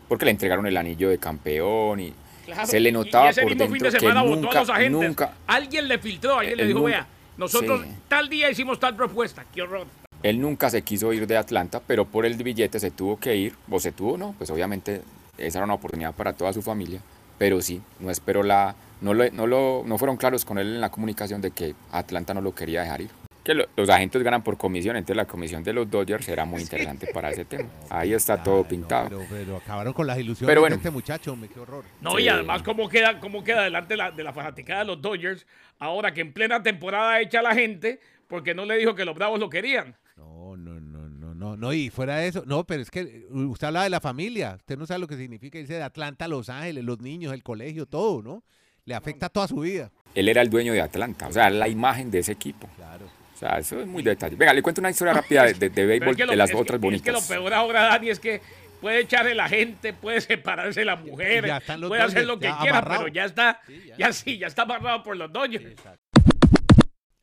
Porque 0.07 0.25
le 0.25 0.31
entregaron 0.31 0.67
el 0.67 0.75
anillo 0.77 1.09
de 1.09 1.17
campeón 1.19 1.99
y 2.01 2.13
Claro, 2.53 2.67
se 2.67 2.79
le 2.79 2.91
notaba 2.91 3.25
y 3.27 3.29
ese 3.29 3.41
por 3.41 3.51
mismo 3.51 3.65
fin 3.65 3.73
dentro 3.73 3.91
de 3.91 3.97
que 3.97 3.99
semana 3.99 4.21
votó 4.23 4.35
nunca, 4.41 4.57
a 4.57 4.61
los 4.61 4.69
agentes. 4.69 5.07
nunca, 5.07 5.33
Alguien 5.47 5.87
le 5.87 5.97
filtró, 5.99 6.39
alguien 6.39 6.57
le 6.57 6.67
dijo, 6.67 6.79
nunca- 6.79 6.91
vea, 6.91 7.07
nosotros 7.37 7.81
sí. 7.83 7.89
tal 8.07 8.29
día 8.29 8.49
hicimos 8.49 8.79
tal 8.79 8.95
propuesta. 8.95 9.45
¡Qué 9.53 9.61
horror! 9.61 9.87
Él 10.23 10.39
nunca 10.39 10.69
se 10.69 10.81
quiso 10.83 11.11
ir 11.13 11.25
de 11.25 11.37
Atlanta, 11.37 11.81
pero 11.85 12.05
por 12.05 12.25
el 12.25 12.35
billete 12.35 12.79
se 12.79 12.91
tuvo 12.91 13.19
que 13.19 13.35
ir, 13.35 13.55
o 13.69 13.79
se 13.79 13.91
tuvo, 13.91 14.17
no, 14.17 14.35
pues 14.37 14.49
obviamente 14.51 15.01
esa 15.37 15.57
era 15.59 15.65
una 15.65 15.73
oportunidad 15.73 16.13
para 16.13 16.33
toda 16.33 16.53
su 16.53 16.61
familia, 16.61 17.01
pero 17.39 17.59
sí, 17.61 17.81
no 17.99 18.11
esperó 18.11 18.43
la, 18.43 18.75
no, 19.01 19.15
lo, 19.15 19.27
no, 19.31 19.47
lo, 19.47 19.81
no 19.85 19.97
fueron 19.97 20.17
claros 20.17 20.45
con 20.45 20.59
él 20.59 20.67
en 20.75 20.81
la 20.81 20.89
comunicación 20.91 21.41
de 21.41 21.49
que 21.49 21.73
Atlanta 21.91 22.35
no 22.35 22.41
lo 22.41 22.53
quería 22.53 22.81
dejar 22.83 23.01
ir. 23.01 23.09
Que 23.43 23.55
lo- 23.55 23.65
los 23.75 23.89
agentes 23.89 24.21
ganan 24.21 24.43
por 24.43 24.55
comisión, 24.57 24.95
entonces 24.95 25.15
la 25.17 25.25
comisión 25.25 25.63
de 25.63 25.73
los 25.73 25.89
Dodgers 25.89 26.23
será 26.25 26.45
muy 26.45 26.61
interesante 26.61 27.07
para 27.13 27.31
ese 27.31 27.43
tema. 27.45 27.69
Ahí 27.89 28.13
está 28.13 28.41
todo 28.43 28.57
no, 28.57 28.67
pintado. 28.67 29.09
pero, 29.09 29.25
pero 29.29 29.57
acabaron 29.57 29.93
con 29.93 30.05
las 30.05 30.19
ilusiones 30.19 30.47
Pero 30.47 30.61
bueno. 30.61 30.75
de 30.75 30.77
este 30.79 30.91
muchacho, 30.91 31.35
qué 31.53 31.59
horror. 31.59 31.83
No, 32.01 32.17
Sí. 32.17 32.23
y 32.23 32.27
además, 32.29 32.61
¿cómo 32.61 32.87
queda, 32.87 33.19
cómo 33.19 33.43
queda 33.43 33.63
delante 33.63 33.93
de 33.93 33.97
la, 33.97 34.11
de 34.11 34.23
la 34.23 34.31
fanaticada 34.33 34.81
de 34.81 34.85
los 34.85 35.01
Dodgers 35.01 35.47
ahora 35.79 36.13
que 36.13 36.21
en 36.21 36.33
plena 36.33 36.61
temporada 36.61 37.19
echa 37.19 37.41
la 37.41 37.55
gente 37.55 37.99
porque 38.27 38.53
no 38.53 38.65
le 38.65 38.77
dijo 38.77 38.93
que 38.93 39.05
los 39.05 39.15
Bravos 39.15 39.39
lo 39.39 39.49
querían? 39.49 39.95
No, 40.15 40.55
no, 40.55 40.79
no, 40.79 41.07
no, 41.09 41.33
no, 41.33 41.57
no, 41.57 41.73
y 41.73 41.89
fuera 41.89 42.17
de 42.17 42.27
eso, 42.27 42.43
no, 42.45 42.63
pero 42.65 42.83
es 42.83 42.91
que 42.91 43.25
uh, 43.31 43.39
usted 43.49 43.65
habla 43.67 43.83
de 43.83 43.89
la 43.89 43.99
familia, 43.99 44.53
usted 44.57 44.77
no 44.77 44.85
sabe 44.85 44.99
lo 44.99 45.07
que 45.07 45.17
significa 45.17 45.57
irse 45.57 45.73
de 45.73 45.81
Atlanta 45.83 46.25
a 46.25 46.27
Los 46.27 46.47
Ángeles, 46.49 46.83
los 46.83 46.99
niños, 47.01 47.33
el 47.33 47.41
colegio, 47.41 47.87
todo, 47.87 48.21
¿no? 48.21 48.43
Le 48.85 48.93
afecta 48.93 49.29
toda 49.29 49.47
su 49.47 49.57
vida. 49.61 49.91
Él 50.13 50.29
era 50.29 50.41
el 50.43 50.49
dueño 50.51 50.73
de 50.73 50.81
Atlanta, 50.81 51.27
o 51.27 51.31
sea, 51.31 51.49
la 51.49 51.67
imagen 51.67 52.11
de 52.11 52.19
ese 52.19 52.33
equipo. 52.33 52.67
Claro. 52.75 53.05
O 53.41 53.43
sea, 53.43 53.57
eso 53.57 53.79
es 53.79 53.87
muy 53.87 54.03
detalle. 54.03 54.35
Venga, 54.35 54.53
le 54.53 54.61
cuento 54.61 54.81
una 54.81 54.91
historia 54.91 55.13
rápida 55.13 55.45
de, 55.45 55.53
de- 55.55 55.69
de 55.69 55.69
Pero 55.75 55.87
béisbol, 55.87 56.09
es 56.11 56.15
que 56.17 56.25
lo- 56.25 56.31
de 56.31 56.37
las 56.37 56.51
que- 56.51 56.55
otras 56.57 56.75
Es 56.75 56.81
que 57.01 57.11
lo 57.11 57.17
bonitas. 57.19 57.27
peor 57.27 57.53
ahora, 57.55 57.81
Dani, 57.85 58.09
es 58.11 58.19
que 58.19 58.39
puede 58.79 58.99
echarle 58.99 59.33
la 59.33 59.49
gente, 59.49 59.93
puede 59.93 60.21
separarse 60.21 60.85
la 60.85 60.95
mujer, 60.95 61.51
puede 61.87 62.01
hacer 62.03 62.25
lo 62.25 62.37
que 62.39 62.51
quiera, 62.61 62.77
amarrado. 62.77 63.01
pero 63.03 63.13
ya 63.13 63.25
está, 63.25 63.59
Sí, 63.65 63.81
ya. 63.87 63.95
ya 63.97 64.13
sí, 64.13 64.37
ya 64.37 64.45
está 64.47 64.61
amarrado 64.61 65.01
por 65.03 65.17
los. 65.17 65.31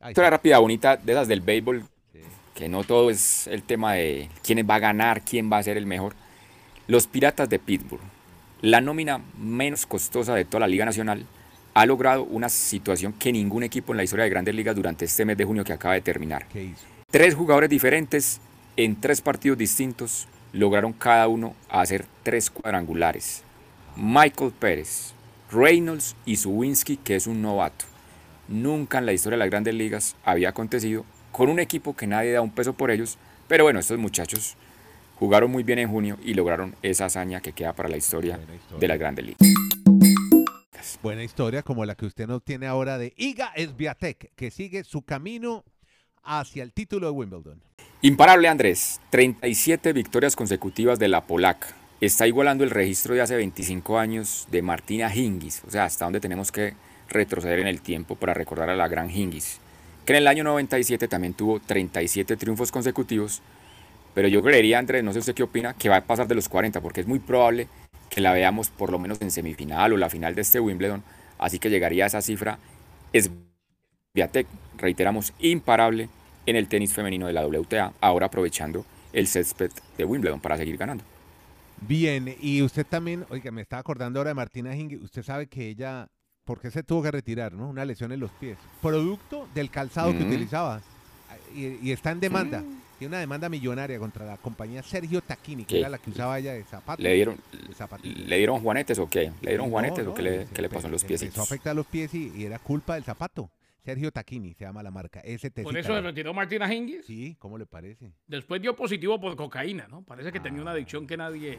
Ay, 0.01 0.11
historia 0.11 0.29
rápida, 0.29 0.57
bonita, 0.59 0.97
de 0.97 1.11
esas 1.11 1.27
del 1.27 1.41
béisbol, 1.41 1.83
Sí. 2.13 2.19
que 2.55 2.69
no 2.69 2.83
todo 2.83 3.09
es 3.09 3.47
el 3.47 3.63
tema 3.63 3.93
de 3.93 4.29
quién 4.43 4.65
va 4.69 4.75
a 4.75 4.79
ganar, 4.79 5.21
quién 5.21 5.51
va 5.51 5.57
a 5.57 5.63
ser 5.63 5.77
el 5.77 5.85
mejor. 5.85 6.15
Los 6.87 7.07
Piratas 7.07 7.49
de 7.49 7.59
Pittsburgh, 7.59 8.01
la 8.61 8.81
nómina 8.81 9.21
menos 9.37 9.85
costosa 9.85 10.35
de 10.35 10.45
toda 10.45 10.61
la 10.61 10.67
Liga 10.67 10.85
Nacional, 10.85 11.25
ha 11.73 11.85
logrado 11.85 12.23
una 12.23 12.49
situación 12.49 13.13
que 13.13 13.31
ningún 13.31 13.63
equipo 13.63 13.93
en 13.93 13.97
la 13.97 14.03
historia 14.03 14.23
de 14.23 14.29
Grandes 14.29 14.55
Ligas 14.55 14.75
durante 14.75 15.05
este 15.05 15.25
mes 15.25 15.37
de 15.37 15.45
junio 15.45 15.63
que 15.63 15.73
acaba 15.73 15.93
de 15.93 16.01
terminar. 16.01 16.45
Tres 17.11 17.35
jugadores 17.35 17.69
diferentes 17.69 18.39
en 18.77 18.99
tres 18.99 19.21
partidos 19.21 19.57
distintos 19.57 20.27
lograron 20.53 20.93
cada 20.93 21.27
uno 21.27 21.53
hacer 21.69 22.05
tres 22.23 22.49
cuadrangulares. 22.49 23.43
Michael 23.95 24.51
Pérez, 24.51 25.13
Reynolds 25.51 26.15
y 26.25 26.37
Zuwinski, 26.37 26.97
que 26.97 27.15
es 27.15 27.27
un 27.27 27.41
novato. 27.41 27.85
Nunca 28.47 28.97
en 28.97 29.05
la 29.05 29.13
historia 29.13 29.37
de 29.37 29.39
las 29.39 29.49
grandes 29.49 29.73
ligas 29.73 30.15
había 30.23 30.49
acontecido 30.49 31.05
con 31.31 31.49
un 31.49 31.59
equipo 31.59 31.95
que 31.95 32.07
nadie 32.07 32.31
da 32.31 32.41
un 32.41 32.51
peso 32.51 32.73
por 32.73 32.91
ellos. 32.91 33.17
Pero 33.47 33.63
bueno, 33.63 33.79
estos 33.79 33.97
muchachos 33.99 34.55
jugaron 35.19 35.51
muy 35.51 35.63
bien 35.63 35.79
en 35.79 35.89
junio 35.89 36.17
y 36.23 36.33
lograron 36.33 36.75
esa 36.81 37.05
hazaña 37.05 37.41
que 37.41 37.51
queda 37.51 37.73
para 37.73 37.89
la 37.89 37.97
historia. 37.97 38.39
de 38.79 38.87
las 38.87 38.97
grandes 38.97 39.25
ligas. 39.25 39.68
Buena 41.01 41.23
historia 41.23 41.63
como 41.63 41.85
la 41.85 41.95
que 41.95 42.05
usted 42.05 42.27
nos 42.27 42.43
tiene 42.43 42.67
ahora 42.67 42.97
de 42.97 43.13
Iga 43.15 43.53
Swiatek, 43.55 44.31
que 44.35 44.51
sigue 44.51 44.83
su 44.83 45.03
camino 45.03 45.63
hacia 46.23 46.61
el 46.61 46.73
título 46.73 47.07
de 47.07 47.13
Wimbledon. 47.13 47.63
Imparable 48.01 48.49
Andrés, 48.49 48.99
37 49.09 49.93
victorias 49.93 50.35
consecutivas 50.35 50.99
de 50.99 51.07
la 51.07 51.25
polaca. 51.25 51.67
Está 52.01 52.27
igualando 52.27 52.65
el 52.65 52.69
registro 52.69 53.15
de 53.15 53.21
hace 53.21 53.37
25 53.37 53.97
años 53.97 54.45
de 54.51 54.61
Martina 54.61 55.13
Hingis, 55.13 55.63
o 55.65 55.71
sea, 55.71 55.85
hasta 55.85 56.03
donde 56.03 56.19
tenemos 56.19 56.51
que 56.51 56.73
retroceder 57.07 57.59
en 57.59 57.67
el 57.67 57.79
tiempo 57.79 58.17
para 58.17 58.33
recordar 58.33 58.69
a 58.69 58.75
la 58.75 58.89
gran 58.89 59.09
Hingis, 59.09 59.59
que 60.05 60.11
en 60.11 60.17
el 60.17 60.27
año 60.27 60.43
97 60.43 61.07
también 61.07 61.33
tuvo 61.33 61.61
37 61.61 62.35
triunfos 62.35 62.73
consecutivos, 62.73 63.41
pero 64.13 64.27
yo 64.27 64.43
creería, 64.43 64.79
Andrés, 64.79 65.01
no 65.05 65.13
sé 65.13 65.19
usted 65.19 65.33
qué 65.33 65.43
opina, 65.43 65.75
que 65.75 65.87
va 65.87 65.95
a 65.95 66.01
pasar 66.01 66.27
de 66.27 66.35
los 66.35 66.49
40, 66.49 66.81
porque 66.81 66.99
es 66.99 67.07
muy 67.07 67.19
probable 67.19 67.69
que 68.09 68.21
la 68.21 68.33
veamos 68.33 68.69
por 68.69 68.91
lo 68.91 68.99
menos 68.99 69.21
en 69.21 69.31
semifinal 69.31 69.93
o 69.93 69.97
la 69.97 70.09
final 70.09 70.35
de 70.35 70.41
este 70.41 70.59
Wimbledon, 70.59 71.03
así 71.37 71.59
que 71.59 71.69
llegaría 71.69 72.05
a 72.05 72.07
esa 72.07 72.21
cifra. 72.21 72.57
Es 73.13 73.29
Viatec, 74.13 74.47
reiteramos, 74.77 75.33
imparable 75.39 76.09
en 76.45 76.55
el 76.55 76.67
tenis 76.67 76.93
femenino 76.93 77.27
de 77.27 77.33
la 77.33 77.45
WTA, 77.45 77.93
ahora 78.01 78.25
aprovechando 78.27 78.85
el 79.13 79.27
césped 79.27 79.71
de 79.97 80.05
Wimbledon 80.05 80.39
para 80.39 80.57
seguir 80.57 80.77
ganando. 80.77 81.03
Bien, 81.81 82.35
y 82.41 82.61
usted 82.61 82.85
también, 82.85 83.25
oiga, 83.29 83.51
me 83.51 83.61
estaba 83.61 83.79
acordando 83.79 84.19
ahora 84.19 84.31
de 84.31 84.33
Martina 84.35 84.75
Hingis, 84.75 85.01
usted 85.01 85.23
sabe 85.23 85.47
que 85.47 85.69
ella, 85.69 86.07
¿por 86.43 86.59
qué 86.59 86.71
se 86.71 86.83
tuvo 86.83 87.03
que 87.03 87.11
retirar, 87.11 87.53
no? 87.53 87.69
Una 87.69 87.85
lesión 87.85 88.11
en 88.11 88.19
los 88.19 88.31
pies. 88.31 88.57
Producto 88.81 89.47
del 89.53 89.69
calzado 89.69 90.11
que 90.11 90.23
Mm. 90.23 90.27
utilizaba. 90.27 90.81
Y, 91.55 91.77
y 91.87 91.91
está 91.91 92.11
en 92.11 92.19
demanda. 92.19 92.63
Tiene 92.99 93.13
una 93.13 93.19
demanda 93.19 93.47
millonaria 93.49 93.97
contra 93.97 94.25
la 94.25 94.35
compañía 94.37 94.83
Sergio 94.83 95.21
Tacchini, 95.21 95.63
que 95.63 95.75
¿Qué? 95.75 95.79
era 95.79 95.89
la 95.89 95.97
que 95.97 96.11
usaba 96.11 96.37
ella 96.37 96.53
de 96.53 96.63
zapatos. 96.65 97.01
¿Le 97.01 97.13
dieron, 97.13 97.37
de. 97.77 98.09
¿Le 98.27 98.37
dieron 98.37 98.59
juanetes 98.61 98.99
o 98.99 99.09
qué? 99.09 99.31
¿Le 99.41 99.51
dieron 99.51 99.69
juanetes 99.69 100.03
no, 100.05 100.11
o 100.11 100.13
qué 100.13 100.21
le, 100.21 100.45
se 100.47 100.53
qué 100.53 100.61
le 100.61 100.69
empe- 100.69 100.73
pasó 100.73 100.87
en 100.87 100.91
los 100.91 101.01
se 101.01 101.25
Empezó 101.27 101.41
a 101.41 101.43
afectar 101.45 101.75
los 101.75 101.87
pies 101.87 102.13
y, 102.13 102.31
y 102.35 102.43
era 102.45 102.59
culpa 102.59 102.95
del 102.95 103.05
zapato. 103.05 103.49
Sergio 103.85 104.11
Tacchini 104.11 104.53
se 104.53 104.65
llama 104.65 104.83
la 104.83 104.91
marca. 104.91 105.21
ST. 105.23 105.63
Por 105.63 105.77
eso 105.77 105.95
se 105.95 106.01
retiró 106.01 106.33
Martina 106.33 106.71
Hingis. 106.71 107.05
Sí, 107.05 107.35
¿cómo 107.39 107.57
le 107.57 107.65
parece? 107.65 108.11
Después 108.27 108.61
dio 108.61 108.75
positivo 108.75 109.19
por 109.19 109.35
cocaína, 109.37 109.87
¿no? 109.87 110.03
Parece 110.03 110.31
que 110.33 110.41
tenía 110.41 110.61
una 110.61 110.71
adicción 110.71 111.07
que 111.07 111.15
nadie... 111.15 111.57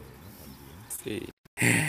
Sí. 1.03 1.27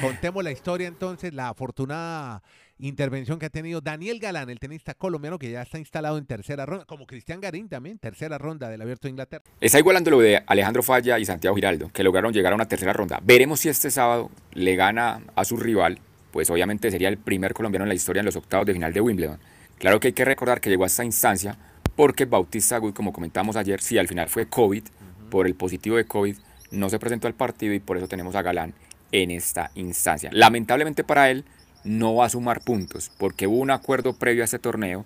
Contemos 0.00 0.42
la 0.42 0.50
historia 0.50 0.88
entonces, 0.88 1.32
la 1.34 1.50
afortunada 1.50 2.42
intervención 2.88 3.38
que 3.38 3.46
ha 3.46 3.50
tenido 3.50 3.80
Daniel 3.80 4.18
Galán, 4.18 4.50
el 4.50 4.58
tenista 4.58 4.94
colombiano 4.94 5.38
que 5.38 5.50
ya 5.50 5.62
está 5.62 5.78
instalado 5.78 6.18
en 6.18 6.26
tercera 6.26 6.66
ronda, 6.66 6.84
como 6.84 7.06
Cristian 7.06 7.40
Garín 7.40 7.68
también, 7.68 7.98
tercera 7.98 8.38
ronda 8.38 8.68
del 8.68 8.82
Abierto 8.82 9.06
de 9.06 9.10
Inglaterra. 9.10 9.44
Está 9.60 9.78
igualando 9.78 10.10
lo 10.10 10.20
de 10.20 10.42
Alejandro 10.46 10.82
Falla 10.82 11.18
y 11.18 11.24
Santiago 11.24 11.54
Giraldo, 11.54 11.90
que 11.92 12.02
lograron 12.02 12.32
llegar 12.32 12.52
a 12.52 12.56
una 12.56 12.66
tercera 12.66 12.92
ronda. 12.92 13.20
Veremos 13.22 13.60
si 13.60 13.68
este 13.68 13.90
sábado 13.90 14.30
le 14.52 14.74
gana 14.76 15.22
a 15.34 15.44
su 15.44 15.56
rival, 15.56 16.00
pues 16.32 16.50
obviamente 16.50 16.90
sería 16.90 17.08
el 17.08 17.18
primer 17.18 17.54
colombiano 17.54 17.84
en 17.84 17.88
la 17.88 17.94
historia 17.94 18.20
en 18.20 18.26
los 18.26 18.36
octavos 18.36 18.66
de 18.66 18.72
final 18.72 18.92
de 18.92 19.00
Wimbledon. 19.00 19.38
Claro 19.78 20.00
que 20.00 20.08
hay 20.08 20.14
que 20.14 20.24
recordar 20.24 20.60
que 20.60 20.70
llegó 20.70 20.84
a 20.84 20.88
esta 20.88 21.04
instancia 21.04 21.56
porque 21.94 22.24
Bautista 22.24 22.76
Agut, 22.76 22.94
como 22.94 23.12
comentamos 23.12 23.56
ayer, 23.56 23.80
sí, 23.80 23.98
al 23.98 24.08
final 24.08 24.28
fue 24.28 24.46
COVID, 24.46 24.84
por 25.30 25.46
el 25.46 25.54
positivo 25.54 25.96
de 25.96 26.04
COVID, 26.04 26.36
no 26.72 26.88
se 26.88 26.98
presentó 26.98 27.26
al 27.26 27.34
partido 27.34 27.74
y 27.74 27.80
por 27.80 27.96
eso 27.96 28.08
tenemos 28.08 28.34
a 28.34 28.42
Galán 28.42 28.74
en 29.12 29.30
esta 29.30 29.70
instancia. 29.74 30.30
Lamentablemente 30.32 31.04
para 31.04 31.30
él 31.30 31.44
no 31.84 32.14
va 32.14 32.26
a 32.26 32.28
sumar 32.28 32.60
puntos, 32.62 33.10
porque 33.18 33.46
hubo 33.46 33.58
un 33.58 33.70
acuerdo 33.70 34.14
previo 34.14 34.42
a 34.42 34.46
este 34.46 34.58
torneo, 34.58 35.04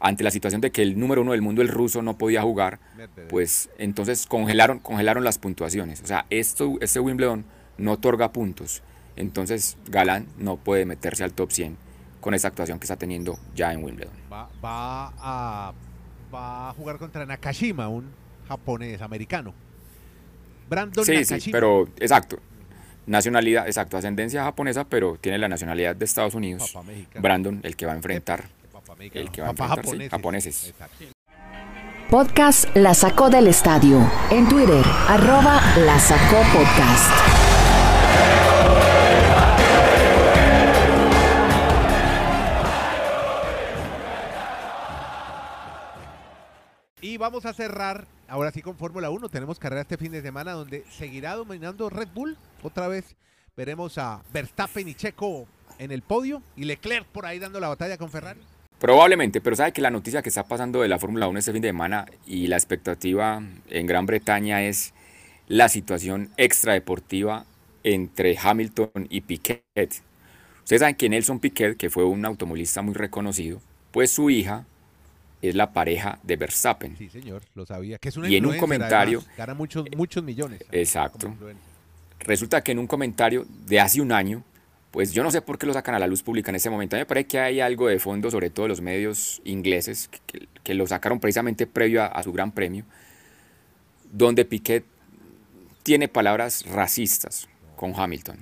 ante 0.00 0.24
la 0.24 0.30
situación 0.30 0.60
de 0.62 0.70
que 0.70 0.82
el 0.82 0.98
número 0.98 1.20
uno 1.22 1.32
del 1.32 1.42
mundo, 1.42 1.60
el 1.60 1.68
ruso, 1.68 2.00
no 2.02 2.16
podía 2.16 2.40
jugar, 2.42 2.80
pues 3.28 3.68
entonces 3.78 4.26
congelaron, 4.26 4.78
congelaron 4.78 5.24
las 5.24 5.38
puntuaciones. 5.38 6.00
O 6.02 6.06
sea, 6.06 6.24
esto, 6.30 6.78
este 6.80 7.00
Wimbledon 7.00 7.44
no 7.76 7.92
otorga 7.92 8.32
puntos. 8.32 8.82
Entonces 9.16 9.76
Galán 9.90 10.26
no 10.38 10.56
puede 10.56 10.86
meterse 10.86 11.22
al 11.24 11.32
top 11.34 11.52
100 11.52 11.76
con 12.20 12.32
esa 12.32 12.48
actuación 12.48 12.78
que 12.78 12.84
está 12.84 12.96
teniendo 12.96 13.38
ya 13.54 13.72
en 13.72 13.84
Wimbledon. 13.84 14.14
Va, 14.32 14.48
va 14.64 15.12
a, 15.18 15.74
va 16.32 16.70
a 16.70 16.72
jugar 16.72 16.96
contra 16.98 17.26
Nakashima, 17.26 17.88
un 17.88 18.06
japonés 18.48 19.02
americano. 19.02 19.52
Brandon 20.68 21.04
Sí, 21.04 21.12
Nakashima. 21.12 21.40
sí, 21.40 21.50
pero 21.50 21.88
exacto. 21.98 22.38
Nacionalidad, 23.10 23.66
exacto, 23.66 23.96
ascendencia 23.96 24.44
japonesa, 24.44 24.84
pero 24.84 25.18
tiene 25.20 25.36
la 25.36 25.48
nacionalidad 25.48 25.96
de 25.96 26.04
Estados 26.04 26.36
Unidos. 26.36 26.72
Brandon, 27.16 27.58
el 27.64 27.74
que 27.74 27.84
va 27.84 27.90
a 27.90 27.96
enfrentar. 27.96 28.44
El 29.00 29.32
que 29.32 29.40
va 29.42 29.48
a 29.48 29.50
enfrentar, 29.50 29.84
sí, 29.84 30.08
japoneses. 30.08 30.68
Exacto. 30.68 31.06
Podcast 32.08 32.76
La 32.76 32.94
Sacó 32.94 33.28
del 33.28 33.48
Estadio. 33.48 34.08
En 34.30 34.48
Twitter, 34.48 34.84
arroba 35.08 35.60
La 35.78 35.98
Sacó 35.98 36.36
Podcast. 36.52 37.29
Vamos 47.30 47.46
a 47.46 47.52
cerrar, 47.52 48.08
ahora 48.26 48.50
sí 48.50 48.60
con 48.60 48.76
Fórmula 48.76 49.08
1, 49.08 49.28
tenemos 49.28 49.60
carrera 49.60 49.82
este 49.82 49.96
fin 49.96 50.10
de 50.10 50.20
semana 50.20 50.50
donde 50.50 50.84
seguirá 50.90 51.36
dominando 51.36 51.88
Red 51.88 52.08
Bull. 52.12 52.36
Otra 52.60 52.88
vez 52.88 53.14
veremos 53.56 53.98
a 53.98 54.20
Verstappen 54.32 54.88
y 54.88 54.94
Checo 54.94 55.46
en 55.78 55.92
el 55.92 56.02
podio 56.02 56.42
y 56.56 56.64
Leclerc 56.64 57.06
por 57.06 57.26
ahí 57.26 57.38
dando 57.38 57.60
la 57.60 57.68
batalla 57.68 57.96
con 57.98 58.10
Ferrari. 58.10 58.40
Probablemente, 58.80 59.40
pero 59.40 59.54
sabe 59.54 59.72
que 59.72 59.80
la 59.80 59.92
noticia 59.92 60.22
que 60.22 60.28
está 60.28 60.42
pasando 60.42 60.82
de 60.82 60.88
la 60.88 60.98
Fórmula 60.98 61.28
1 61.28 61.38
este 61.38 61.52
fin 61.52 61.62
de 61.62 61.68
semana 61.68 62.04
y 62.26 62.48
la 62.48 62.56
expectativa 62.56 63.40
en 63.68 63.86
Gran 63.86 64.06
Bretaña 64.06 64.64
es 64.64 64.92
la 65.46 65.68
situación 65.68 66.30
extradeportiva 66.36 67.44
entre 67.84 68.36
Hamilton 68.36 69.06
y 69.08 69.20
Piquet. 69.20 69.62
Ustedes 70.64 70.80
saben 70.80 70.96
que 70.96 71.08
Nelson 71.08 71.38
Piquet, 71.38 71.76
que 71.76 71.90
fue 71.90 72.02
un 72.02 72.24
automovilista 72.24 72.82
muy 72.82 72.94
reconocido, 72.94 73.60
pues 73.92 74.10
su 74.10 74.30
hija 74.30 74.66
es 75.42 75.54
la 75.54 75.72
pareja 75.72 76.18
de 76.22 76.36
Verstappen. 76.36 76.96
Sí, 76.96 77.08
señor, 77.08 77.42
lo 77.54 77.64
sabía. 77.66 77.98
Que 77.98 78.08
es 78.10 78.16
una 78.16 78.28
Y 78.28 78.36
en 78.36 78.46
un 78.46 78.58
comentario- 78.58 79.18
además, 79.20 79.36
gana 79.36 79.54
muchos, 79.54 79.86
muchos 79.96 80.22
millones. 80.22 80.60
Exacto. 80.72 81.34
Resulta 82.20 82.62
que 82.62 82.72
en 82.72 82.78
un 82.78 82.86
comentario 82.86 83.46
de 83.66 83.80
hace 83.80 84.00
un 84.00 84.12
año, 84.12 84.44
pues 84.90 85.12
yo 85.12 85.22
no 85.22 85.30
sé 85.30 85.40
por 85.40 85.56
qué 85.58 85.66
lo 85.66 85.72
sacan 85.72 85.94
a 85.94 85.98
la 85.98 86.06
luz 86.06 86.22
pública 86.22 86.50
en 86.50 86.56
ese 86.56 86.68
momento. 86.68 86.96
A 86.96 86.98
mí 86.98 87.02
me 87.02 87.06
parece 87.06 87.28
que 87.28 87.38
hay 87.38 87.60
algo 87.60 87.88
de 87.88 87.98
fondo, 87.98 88.30
sobre 88.30 88.50
todo 88.50 88.68
los 88.68 88.80
medios 88.80 89.40
ingleses, 89.44 90.10
que, 90.62 90.74
lo 90.74 90.86
sacaron 90.86 91.18
precisamente 91.18 91.66
previo 91.66 92.02
a, 92.02 92.06
a 92.06 92.22
su 92.22 92.32
gran 92.32 92.52
premio, 92.52 92.84
donde 94.12 94.44
Piquet 94.44 94.84
tiene 95.82 96.08
palabras 96.08 96.64
racistas 96.66 97.48
con 97.76 97.92
Hamilton. 97.98 98.38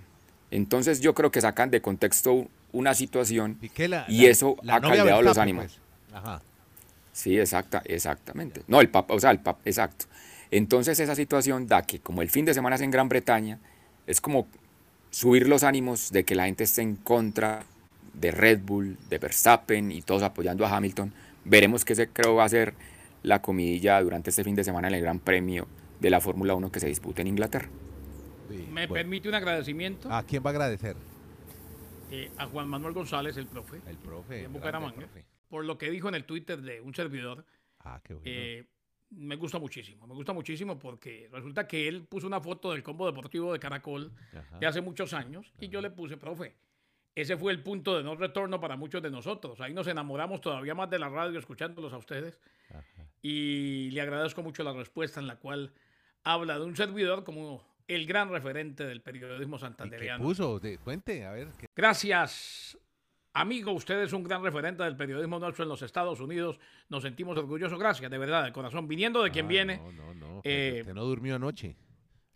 Entonces 0.51 1.01
yo 1.01 1.15
creo 1.15 1.31
que 1.31 1.41
sacan 1.41 1.71
de 1.71 1.81
contexto 1.81 2.49
una 2.73 2.95
situación 2.95 3.59
la- 3.89 4.05
y 4.09 4.27
eso 4.27 4.57
la 4.63 4.77
ha 4.77 4.81
caldeado 4.81 5.23
los 5.23 5.39
ánimos. 5.39 5.65
pues. 6.11 6.15
Ajá. 6.23 6.43
Sí, 7.19 7.37
exacta, 7.37 7.83
exactamente. 7.85 8.63
No, 8.69 8.81
el 8.81 8.91
papá, 8.91 9.13
o 9.13 9.19
sea, 9.19 9.33
el 9.33 9.41
papá, 9.41 9.61
exacto. 9.65 10.05
Entonces 10.53 11.01
esa 11.01 11.17
situación 11.17 11.67
da 11.67 11.83
que 11.83 11.99
como 11.99 12.23
el 12.23 12.31
fin 12.31 12.45
de 12.45 12.55
semana 12.55 12.77
es 12.77 12.81
en 12.83 12.93
Gran 12.93 13.09
Bretaña, 13.09 13.59
es 14.07 14.21
como 14.21 14.47
subir 15.11 15.49
los 15.49 15.65
ánimos 15.65 16.13
de 16.13 16.25
que 16.25 16.37
la 16.37 16.45
gente 16.45 16.63
esté 16.63 16.83
en 16.83 16.95
contra 16.95 17.65
de 18.15 18.31
Red 18.31 18.61
Bull, 18.63 18.97
de 19.11 19.19
Verstappen 19.19 19.91
y 19.91 20.01
todos 20.03 20.23
apoyando 20.23 20.65
a 20.65 20.77
Hamilton. 20.77 21.13
Veremos 21.45 21.85
qué 21.85 21.97
se 21.97 22.07
creo 22.09 22.37
va 22.37 22.45
a 22.45 22.49
ser 22.49 22.75
la 23.25 23.43
comidilla 23.43 24.01
durante 24.01 24.31
este 24.31 24.45
fin 24.45 24.55
de 24.55 24.63
semana 24.63 24.87
en 24.87 24.95
el 24.95 25.01
Gran 25.03 25.19
Premio 25.19 25.67
de 25.99 26.11
la 26.11 26.21
Fórmula 26.21 26.55
1 26.55 26.71
que 26.71 26.79
se 26.79 26.87
disputa 26.87 27.21
en 27.23 27.27
Inglaterra. 27.27 27.69
Sí, 28.49 28.59
Me 28.71 28.87
bueno. 28.87 28.95
permite 28.95 29.29
un 29.29 29.35
agradecimiento 29.35 30.09
¿A 30.13 30.23
quién 30.23 30.45
va 30.45 30.51
a 30.51 30.53
agradecer? 30.53 30.95
eh, 32.13 32.31
a 32.39 32.47
Juan 32.47 32.69
Manuel 32.69 32.95
González, 32.95 33.37
el 33.37 33.47
profe, 33.49 33.81
El 33.89 33.97
profe. 33.97 34.35
de 34.35 34.41
grande 34.43 34.59
Bucaramanga, 34.61 34.97
profe. 35.01 35.25
Por 35.49 35.65
lo 35.65 35.79
que 35.79 35.91
dijo 35.91 36.09
en 36.09 36.15
el 36.15 36.25
Twitter 36.25 36.61
de 36.61 36.81
un 36.81 36.95
servidor. 36.95 37.45
Ah, 37.81 38.01
qué 38.05 38.15
bueno. 38.15 38.29
Eh, 38.31 38.67
me 39.11 39.37
gusta 39.37 39.59
muchísimo, 39.59 40.07
me 40.07 40.15
gusta 40.15 40.33
muchísimo 40.35 40.79
porque 40.79 41.29
resulta 41.33 41.67
que 41.67 41.89
él 41.89 42.05
puso 42.05 42.27
una 42.27 42.41
foto 42.41 42.73
del 42.73 42.83
combo 42.83 43.07
deportivo 43.07 43.53
de 43.55 43.59
Caracol 43.59 44.13
Ajá. 44.37 44.59
de 44.59 44.67
hace 44.67 44.83
muchos 44.83 45.15
años 45.15 45.51
y 45.59 45.69
yo 45.69 45.81
le 45.81 45.91
puse, 45.91 46.19
profe, 46.19 46.55
ese 47.15 47.37
fue 47.39 47.53
el 47.53 47.63
punto 47.63 47.97
de 47.97 48.05
no 48.05 48.15
retorno 48.17 48.61
para 48.61 48.77
muchos 48.77 49.03
de 49.03 49.11
nosotros. 49.11 49.61
Ahí 49.63 49.73
nos 49.73 49.87
enamoramos 49.87 50.43
todavía 50.43 50.75
más 50.75 50.91
de 50.91 50.99
la 50.99 51.09
radio 51.09 51.39
escuchándolos 51.39 51.93
a 51.95 51.97
ustedes 51.97 52.39
Ajá. 52.69 53.09
y 53.23 53.91
le 53.93 54.01
agradezco 54.03 54.43
mucho 54.43 54.63
la 54.63 54.75
respuesta 54.75 55.21
en 55.21 55.27
la 55.27 55.37
cual 55.37 55.73
habla 56.23 56.59
de 56.59 56.67
un 56.67 56.77
servidor 56.77 57.25
como 57.25 57.65
el 57.89 58.07
gran 58.07 58.29
referente 58.31 58.85
del 58.85 59.01
periodismo 59.01 59.57
¿Y 59.57 59.59
qué 59.59 59.65
santandereano. 59.65 60.23
puso? 60.23 60.61
De- 60.61 60.77
cuente, 60.77 61.25
a 61.25 61.33
ver. 61.33 61.49
¿qué- 61.59 61.67
Gracias, 61.75 62.77
amigo. 63.33 63.73
Usted 63.73 64.01
es 64.03 64.13
un 64.13 64.23
gran 64.25 64.43
referente 64.43 64.83
del 64.83 64.97
periodismo 64.97 65.39
nuestro 65.39 65.63
en 65.65 65.69
los 65.69 65.83
Estados 65.83 66.21
Unidos. 66.21 66.59
Nos 66.89 67.03
sentimos 67.03 67.37
orgullosos. 67.39 67.79
Gracias, 67.79 68.11
de 68.11 68.19
verdad, 68.19 68.45
de 68.45 68.53
corazón. 68.53 68.89
Viniendo 68.89 69.23
de 69.23 69.31
quien 69.31 69.47
Ah, 69.47 69.49
viene. 69.49 69.77
No, 69.79 69.93
no, 69.93 70.15
no. 70.15 70.41
Eh, 70.45 70.79
usted 70.81 70.95
no 70.95 71.05
durmió 71.05 71.37
anoche. 71.37 71.77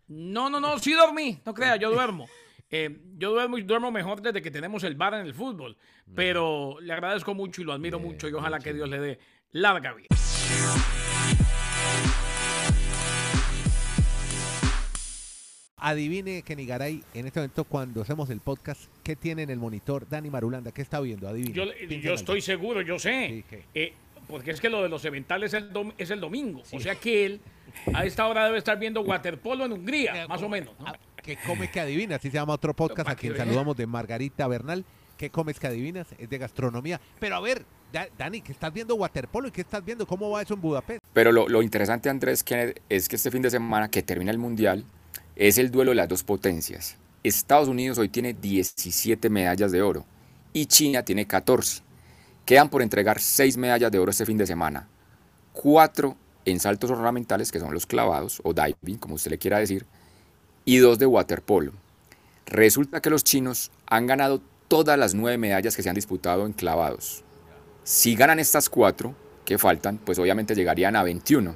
No, 0.07 0.49
no, 0.49 0.59
no, 0.59 0.77
sí 0.79 0.93
dormí. 0.93 1.39
No 1.45 1.53
crea, 1.53 1.75
yo 1.75 1.91
duermo. 1.91 2.27
Eh, 2.75 3.01
yo 3.19 3.29
duermo 3.29 3.59
y 3.59 3.61
duermo 3.61 3.91
mejor 3.91 4.19
desde 4.19 4.41
que 4.41 4.49
tenemos 4.49 4.83
el 4.83 4.95
bar 4.95 5.13
en 5.13 5.27
el 5.27 5.35
fútbol. 5.35 5.77
Pero 6.15 6.77
le 6.81 6.91
agradezco 6.91 7.35
mucho 7.35 7.61
y 7.61 7.65
lo 7.65 7.71
admiro 7.73 7.99
Bien, 7.99 8.11
mucho 8.11 8.25
y 8.25 8.31
bien, 8.31 8.39
ojalá 8.41 8.57
que. 8.57 8.73
Dios 8.73 8.89
le 8.89 8.99
dé 8.99 9.19
larga 9.51 9.93
vida. 9.93 10.07
Adivine, 15.85 16.43
Kenigaray, 16.43 17.03
en 17.13 17.27
este 17.27 17.41
momento 17.41 17.65
cuando 17.65 18.01
hacemos 18.03 18.29
el 18.29 18.39
podcast, 18.39 18.83
¿qué 19.03 19.17
tiene 19.17 19.43
en 19.43 19.49
el 19.49 19.59
monitor 19.59 20.07
Dani 20.07 20.29
Marulanda? 20.29 20.71
¿Qué 20.71 20.81
está 20.81 21.01
viendo? 21.01 21.27
Adivine. 21.27 21.53
Yo, 22.01 22.13
estoy 22.13 22.41
seguro, 22.41 22.81
yo 22.81 22.97
sé. 22.97 23.43
Eh, 23.73 23.91
porque 24.29 24.51
es 24.51 24.61
que 24.61 24.69
lo 24.69 24.81
de 24.81 24.87
los 24.87 25.03
eventales 25.03 25.53
es 25.53 25.61
el, 25.61 25.73
dom- 25.73 25.93
es 25.97 26.09
el 26.09 26.21
domingo. 26.21 26.63
O 26.71 26.79
sea 26.79 26.95
que 26.95 27.25
él 27.25 27.41
a 27.93 28.05
esta 28.05 28.25
hora 28.27 28.45
debe 28.45 28.59
estar 28.59 28.79
viendo 28.79 29.01
waterpolo 29.01 29.65
en 29.65 29.73
Hungría, 29.73 30.25
más 30.29 30.41
o 30.41 30.47
menos. 30.47 30.73
¿no? 30.79 30.87
Ah, 30.87 30.95
¿Qué 31.21 31.37
comes 31.45 31.69
que 31.69 31.81
adivinas? 31.81 32.19
Así 32.19 32.29
se 32.29 32.35
llama 32.35 32.53
otro 32.53 32.73
podcast 32.73 33.09
a 33.09 33.15
quien 33.15 33.33
que 33.33 33.39
saludamos 33.39 33.75
de 33.75 33.85
Margarita 33.85 34.47
Bernal. 34.47 34.85
¿Qué 35.17 35.29
comes 35.29 35.59
que 35.59 35.67
adivinas? 35.67 36.07
Es 36.17 36.29
de 36.29 36.37
gastronomía. 36.37 37.01
Pero 37.19 37.35
a 37.35 37.41
ver, 37.41 37.65
Da- 37.91 38.07
Dani, 38.17 38.39
¿qué 38.41 38.53
estás 38.53 38.73
viendo 38.73 38.95
waterpolo 38.95 39.49
y 39.49 39.51
qué 39.51 39.61
estás 39.61 39.83
viendo? 39.83 40.07
¿Cómo 40.07 40.29
va 40.29 40.41
eso 40.41 40.53
en 40.53 40.61
Budapest? 40.61 41.01
Pero 41.11 41.33
lo, 41.33 41.49
lo 41.49 41.61
interesante, 41.61 42.09
Andrés, 42.09 42.41
que 42.41 42.73
es 42.87 43.09
que 43.09 43.17
este 43.17 43.29
fin 43.31 43.41
de 43.41 43.49
semana 43.51 43.89
que 43.91 44.01
termina 44.01 44.31
el 44.31 44.37
Mundial 44.39 44.85
es 45.35 45.57
el 45.57 45.71
duelo 45.71 45.91
de 45.91 45.95
las 45.95 46.09
dos 46.09 46.23
potencias. 46.23 46.97
Estados 47.23 47.67
Unidos 47.67 47.97
hoy 47.97 48.09
tiene 48.09 48.33
17 48.33 49.29
medallas 49.29 49.71
de 49.71 49.81
oro 49.81 50.05
y 50.51 50.65
China 50.65 51.03
tiene 51.03 51.25
14. 51.25 51.81
Quedan 52.45 52.69
por 52.69 52.81
entregar 52.81 53.19
6 53.19 53.57
medallas 53.57 53.91
de 53.91 53.99
oro 53.99 54.11
este 54.11 54.25
fin 54.25 54.37
de 54.37 54.45
semana. 54.45 54.87
4 55.53 56.15
en 56.45 56.59
saltos 56.59 56.91
ornamentales, 56.91 57.51
que 57.51 57.59
son 57.59 57.73
los 57.73 57.85
clavados, 57.85 58.41
o 58.43 58.53
diving, 58.53 58.97
como 58.97 59.15
usted 59.15 59.31
le 59.31 59.37
quiera 59.37 59.59
decir, 59.59 59.85
y 60.65 60.77
2 60.77 60.99
de 60.99 61.05
waterpolo. 61.05 61.71
Resulta 62.45 63.01
que 63.01 63.09
los 63.09 63.23
chinos 63.23 63.71
han 63.85 64.07
ganado 64.07 64.41
todas 64.67 64.99
las 64.99 65.13
9 65.13 65.37
medallas 65.37 65.75
que 65.75 65.83
se 65.83 65.89
han 65.89 65.95
disputado 65.95 66.45
en 66.45 66.53
clavados. 66.53 67.23
Si 67.85 68.15
ganan 68.15 68.39
estas 68.39 68.69
4 68.69 69.15
que 69.45 69.57
faltan, 69.57 69.97
pues 69.97 70.19
obviamente 70.19 70.55
llegarían 70.55 70.95
a 70.95 71.03
21. 71.03 71.55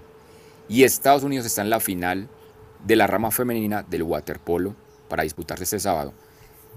Y 0.70 0.84
Estados 0.84 1.24
Unidos 1.24 1.46
está 1.46 1.62
en 1.62 1.70
la 1.70 1.80
final 1.80 2.30
de 2.86 2.96
la 2.96 3.08
rama 3.08 3.32
femenina 3.32 3.84
del 3.84 4.04
waterpolo 4.04 4.76
para 5.10 5.24
disputarse 5.24 5.64
este 5.64 5.80
sábado. 5.80 6.14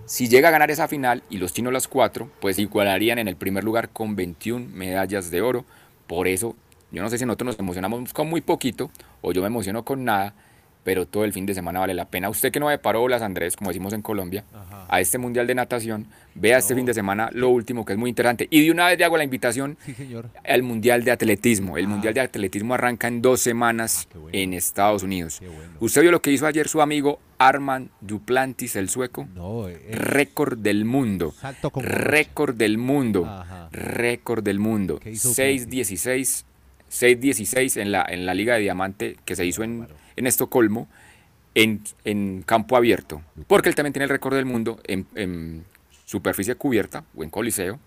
Si 0.06 0.28
llega 0.28 0.48
a 0.48 0.52
ganar 0.52 0.70
esa 0.70 0.88
final 0.88 1.22
y 1.30 1.38
los 1.38 1.52
chinos 1.52 1.72
las 1.72 1.86
4, 1.86 2.30
pues 2.40 2.58
igualarían 2.58 3.18
en 3.18 3.28
el 3.28 3.36
primer 3.36 3.64
lugar 3.64 3.90
con 3.90 4.16
21 4.16 4.66
medallas 4.72 5.30
de 5.30 5.42
oro. 5.42 5.64
Por 6.06 6.26
eso, 6.26 6.56
yo 6.90 7.02
no 7.02 7.10
sé 7.10 7.18
si 7.18 7.26
nosotros 7.26 7.46
nos 7.46 7.58
emocionamos 7.58 8.12
con 8.12 8.28
muy 8.28 8.40
poquito 8.40 8.90
o 9.20 9.32
yo 9.32 9.40
me 9.40 9.46
emociono 9.46 9.84
con 9.84 10.04
nada, 10.04 10.34
pero 10.82 11.06
todo 11.06 11.24
el 11.24 11.32
fin 11.32 11.44
de 11.46 11.54
semana 11.54 11.80
vale 11.80 11.94
la 11.94 12.06
pena. 12.06 12.28
Usted 12.30 12.50
que 12.50 12.58
no 12.60 12.66
me 12.66 12.78
paró 12.78 13.06
las 13.08 13.22
Andrés, 13.22 13.56
como 13.56 13.70
decimos 13.70 13.92
en 13.92 14.02
Colombia, 14.02 14.44
Ajá. 14.54 14.86
a 14.88 15.00
este 15.00 15.18
Mundial 15.18 15.46
de 15.46 15.54
Natación, 15.54 16.06
vea 16.34 16.58
este 16.58 16.74
fin 16.74 16.86
de 16.86 16.94
semana 16.94 17.28
lo 17.32 17.50
último 17.50 17.84
que 17.84 17.92
es 17.92 17.98
muy 17.98 18.08
interesante. 18.08 18.46
Y 18.50 18.64
de 18.64 18.70
una 18.70 18.86
vez 18.86 18.98
le 18.98 19.04
hago 19.04 19.16
la 19.18 19.24
invitación 19.24 19.76
Sí, 19.84 19.92
señor. 19.94 20.30
al 20.44 20.62
Mundial 20.62 21.04
de 21.04 21.10
Atletismo. 21.10 21.76
El 21.76 21.84
Ah. 21.84 21.88
Mundial 21.88 22.14
de 22.14 22.20
Atletismo 22.20 22.74
arranca 22.74 23.08
en 23.08 23.20
dos 23.20 23.40
semanas 23.40 24.08
Ah, 24.10 24.18
bueno. 24.18 24.30
en 24.38 24.54
Estados 24.54 25.02
Unidos. 25.02 25.40
Bueno. 25.40 25.72
¿Usted 25.80 26.02
vio 26.02 26.10
lo 26.10 26.22
que 26.22 26.32
hizo 26.32 26.46
ayer 26.46 26.66
su 26.68 26.80
amigo 26.80 27.20
Armand 27.38 27.90
Duplantis, 28.00 28.76
el 28.76 28.88
sueco? 28.88 29.28
No, 29.34 29.68
eh, 29.68 29.80
eh, 29.88 29.94
Récord 29.96 30.58
del 30.58 30.84
mundo. 30.86 31.32
salto 31.32 31.70
con 31.70 31.84
Récord 31.84 32.54
del 32.54 32.78
mundo. 32.78 33.26
Ajá. 33.26 33.68
Récord 33.72 34.42
del 34.42 34.58
mundo. 34.58 34.98
¿Qué 34.98 35.10
hizo 35.10 35.30
6.16 35.30 36.44
6.16 36.90 37.80
en 37.80 37.92
la, 37.92 38.04
en 38.08 38.26
la 38.26 38.34
Liga 38.34 38.54
de 38.54 38.60
Diamante 38.62 39.16
que 39.24 39.36
se 39.36 39.46
hizo 39.46 39.62
en, 39.62 39.86
en 40.20 40.26
Estocolmo 40.26 40.88
en, 41.54 41.82
en 42.04 42.42
campo 42.42 42.76
abierto. 42.76 43.22
Porque 43.46 43.68
él 43.68 43.74
también 43.74 43.92
tiene 43.92 44.04
el 44.04 44.10
récord 44.10 44.36
del 44.36 44.46
mundo 44.46 44.80
en, 44.84 45.06
en 45.14 45.64
superficie 46.04 46.54
cubierta 46.54 47.04
o 47.16 47.22
en 47.22 47.30
coliseo 47.30 47.78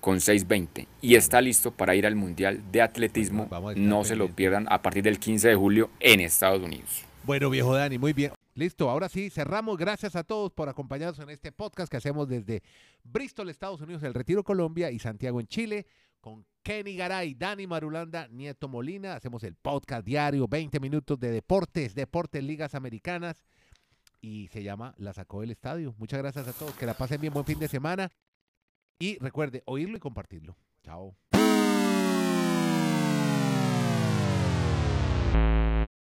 con 0.00 0.18
6.20 0.18 0.86
y 1.02 1.16
está 1.16 1.40
listo 1.40 1.72
para 1.72 1.94
ir 1.94 2.06
al 2.06 2.14
Mundial 2.14 2.62
de 2.70 2.82
Atletismo. 2.82 3.48
No 3.76 4.04
se 4.04 4.16
lo 4.16 4.28
pierdan 4.28 4.66
a 4.70 4.82
partir 4.82 5.02
del 5.02 5.18
15 5.18 5.48
de 5.48 5.54
julio 5.54 5.90
en 6.00 6.20
Estados 6.20 6.62
Unidos. 6.62 7.04
Bueno, 7.24 7.50
viejo 7.50 7.74
Dani, 7.74 7.98
muy 7.98 8.12
bien. 8.12 8.32
Listo, 8.54 8.90
ahora 8.90 9.08
sí, 9.08 9.30
cerramos. 9.30 9.76
Gracias 9.76 10.16
a 10.16 10.24
todos 10.24 10.50
por 10.52 10.68
acompañarnos 10.68 11.18
en 11.20 11.30
este 11.30 11.52
podcast 11.52 11.90
que 11.90 11.96
hacemos 11.96 12.28
desde 12.28 12.62
Bristol, 13.04 13.50
Estados 13.50 13.80
Unidos, 13.80 14.02
El 14.02 14.14
Retiro, 14.14 14.42
Colombia 14.42 14.90
y 14.90 14.98
Santiago 14.98 15.40
en 15.40 15.46
Chile, 15.46 15.86
con 16.28 16.44
Kenny 16.62 16.94
Garay, 16.94 17.34
Dani 17.34 17.66
Marulanda, 17.66 18.28
Nieto 18.28 18.68
Molina. 18.68 19.14
Hacemos 19.14 19.42
el 19.44 19.54
podcast 19.54 20.04
diario, 20.04 20.46
20 20.46 20.78
minutos 20.78 21.18
de 21.18 21.30
deportes, 21.30 21.94
deportes, 21.94 22.44
ligas 22.44 22.74
americanas. 22.74 23.42
Y 24.20 24.48
se 24.48 24.62
llama 24.62 24.94
La 24.98 25.14
Sacó 25.14 25.40
del 25.40 25.52
Estadio. 25.52 25.94
Muchas 25.96 26.18
gracias 26.18 26.46
a 26.46 26.52
todos. 26.52 26.74
Que 26.74 26.84
la 26.84 26.92
pasen 26.92 27.20
bien, 27.20 27.32
buen 27.32 27.46
fin 27.46 27.58
de 27.58 27.68
semana. 27.68 28.10
Y 28.98 29.16
recuerde, 29.20 29.62
oírlo 29.64 29.96
y 29.96 30.00
compartirlo. 30.00 30.58
Chao. 30.82 31.16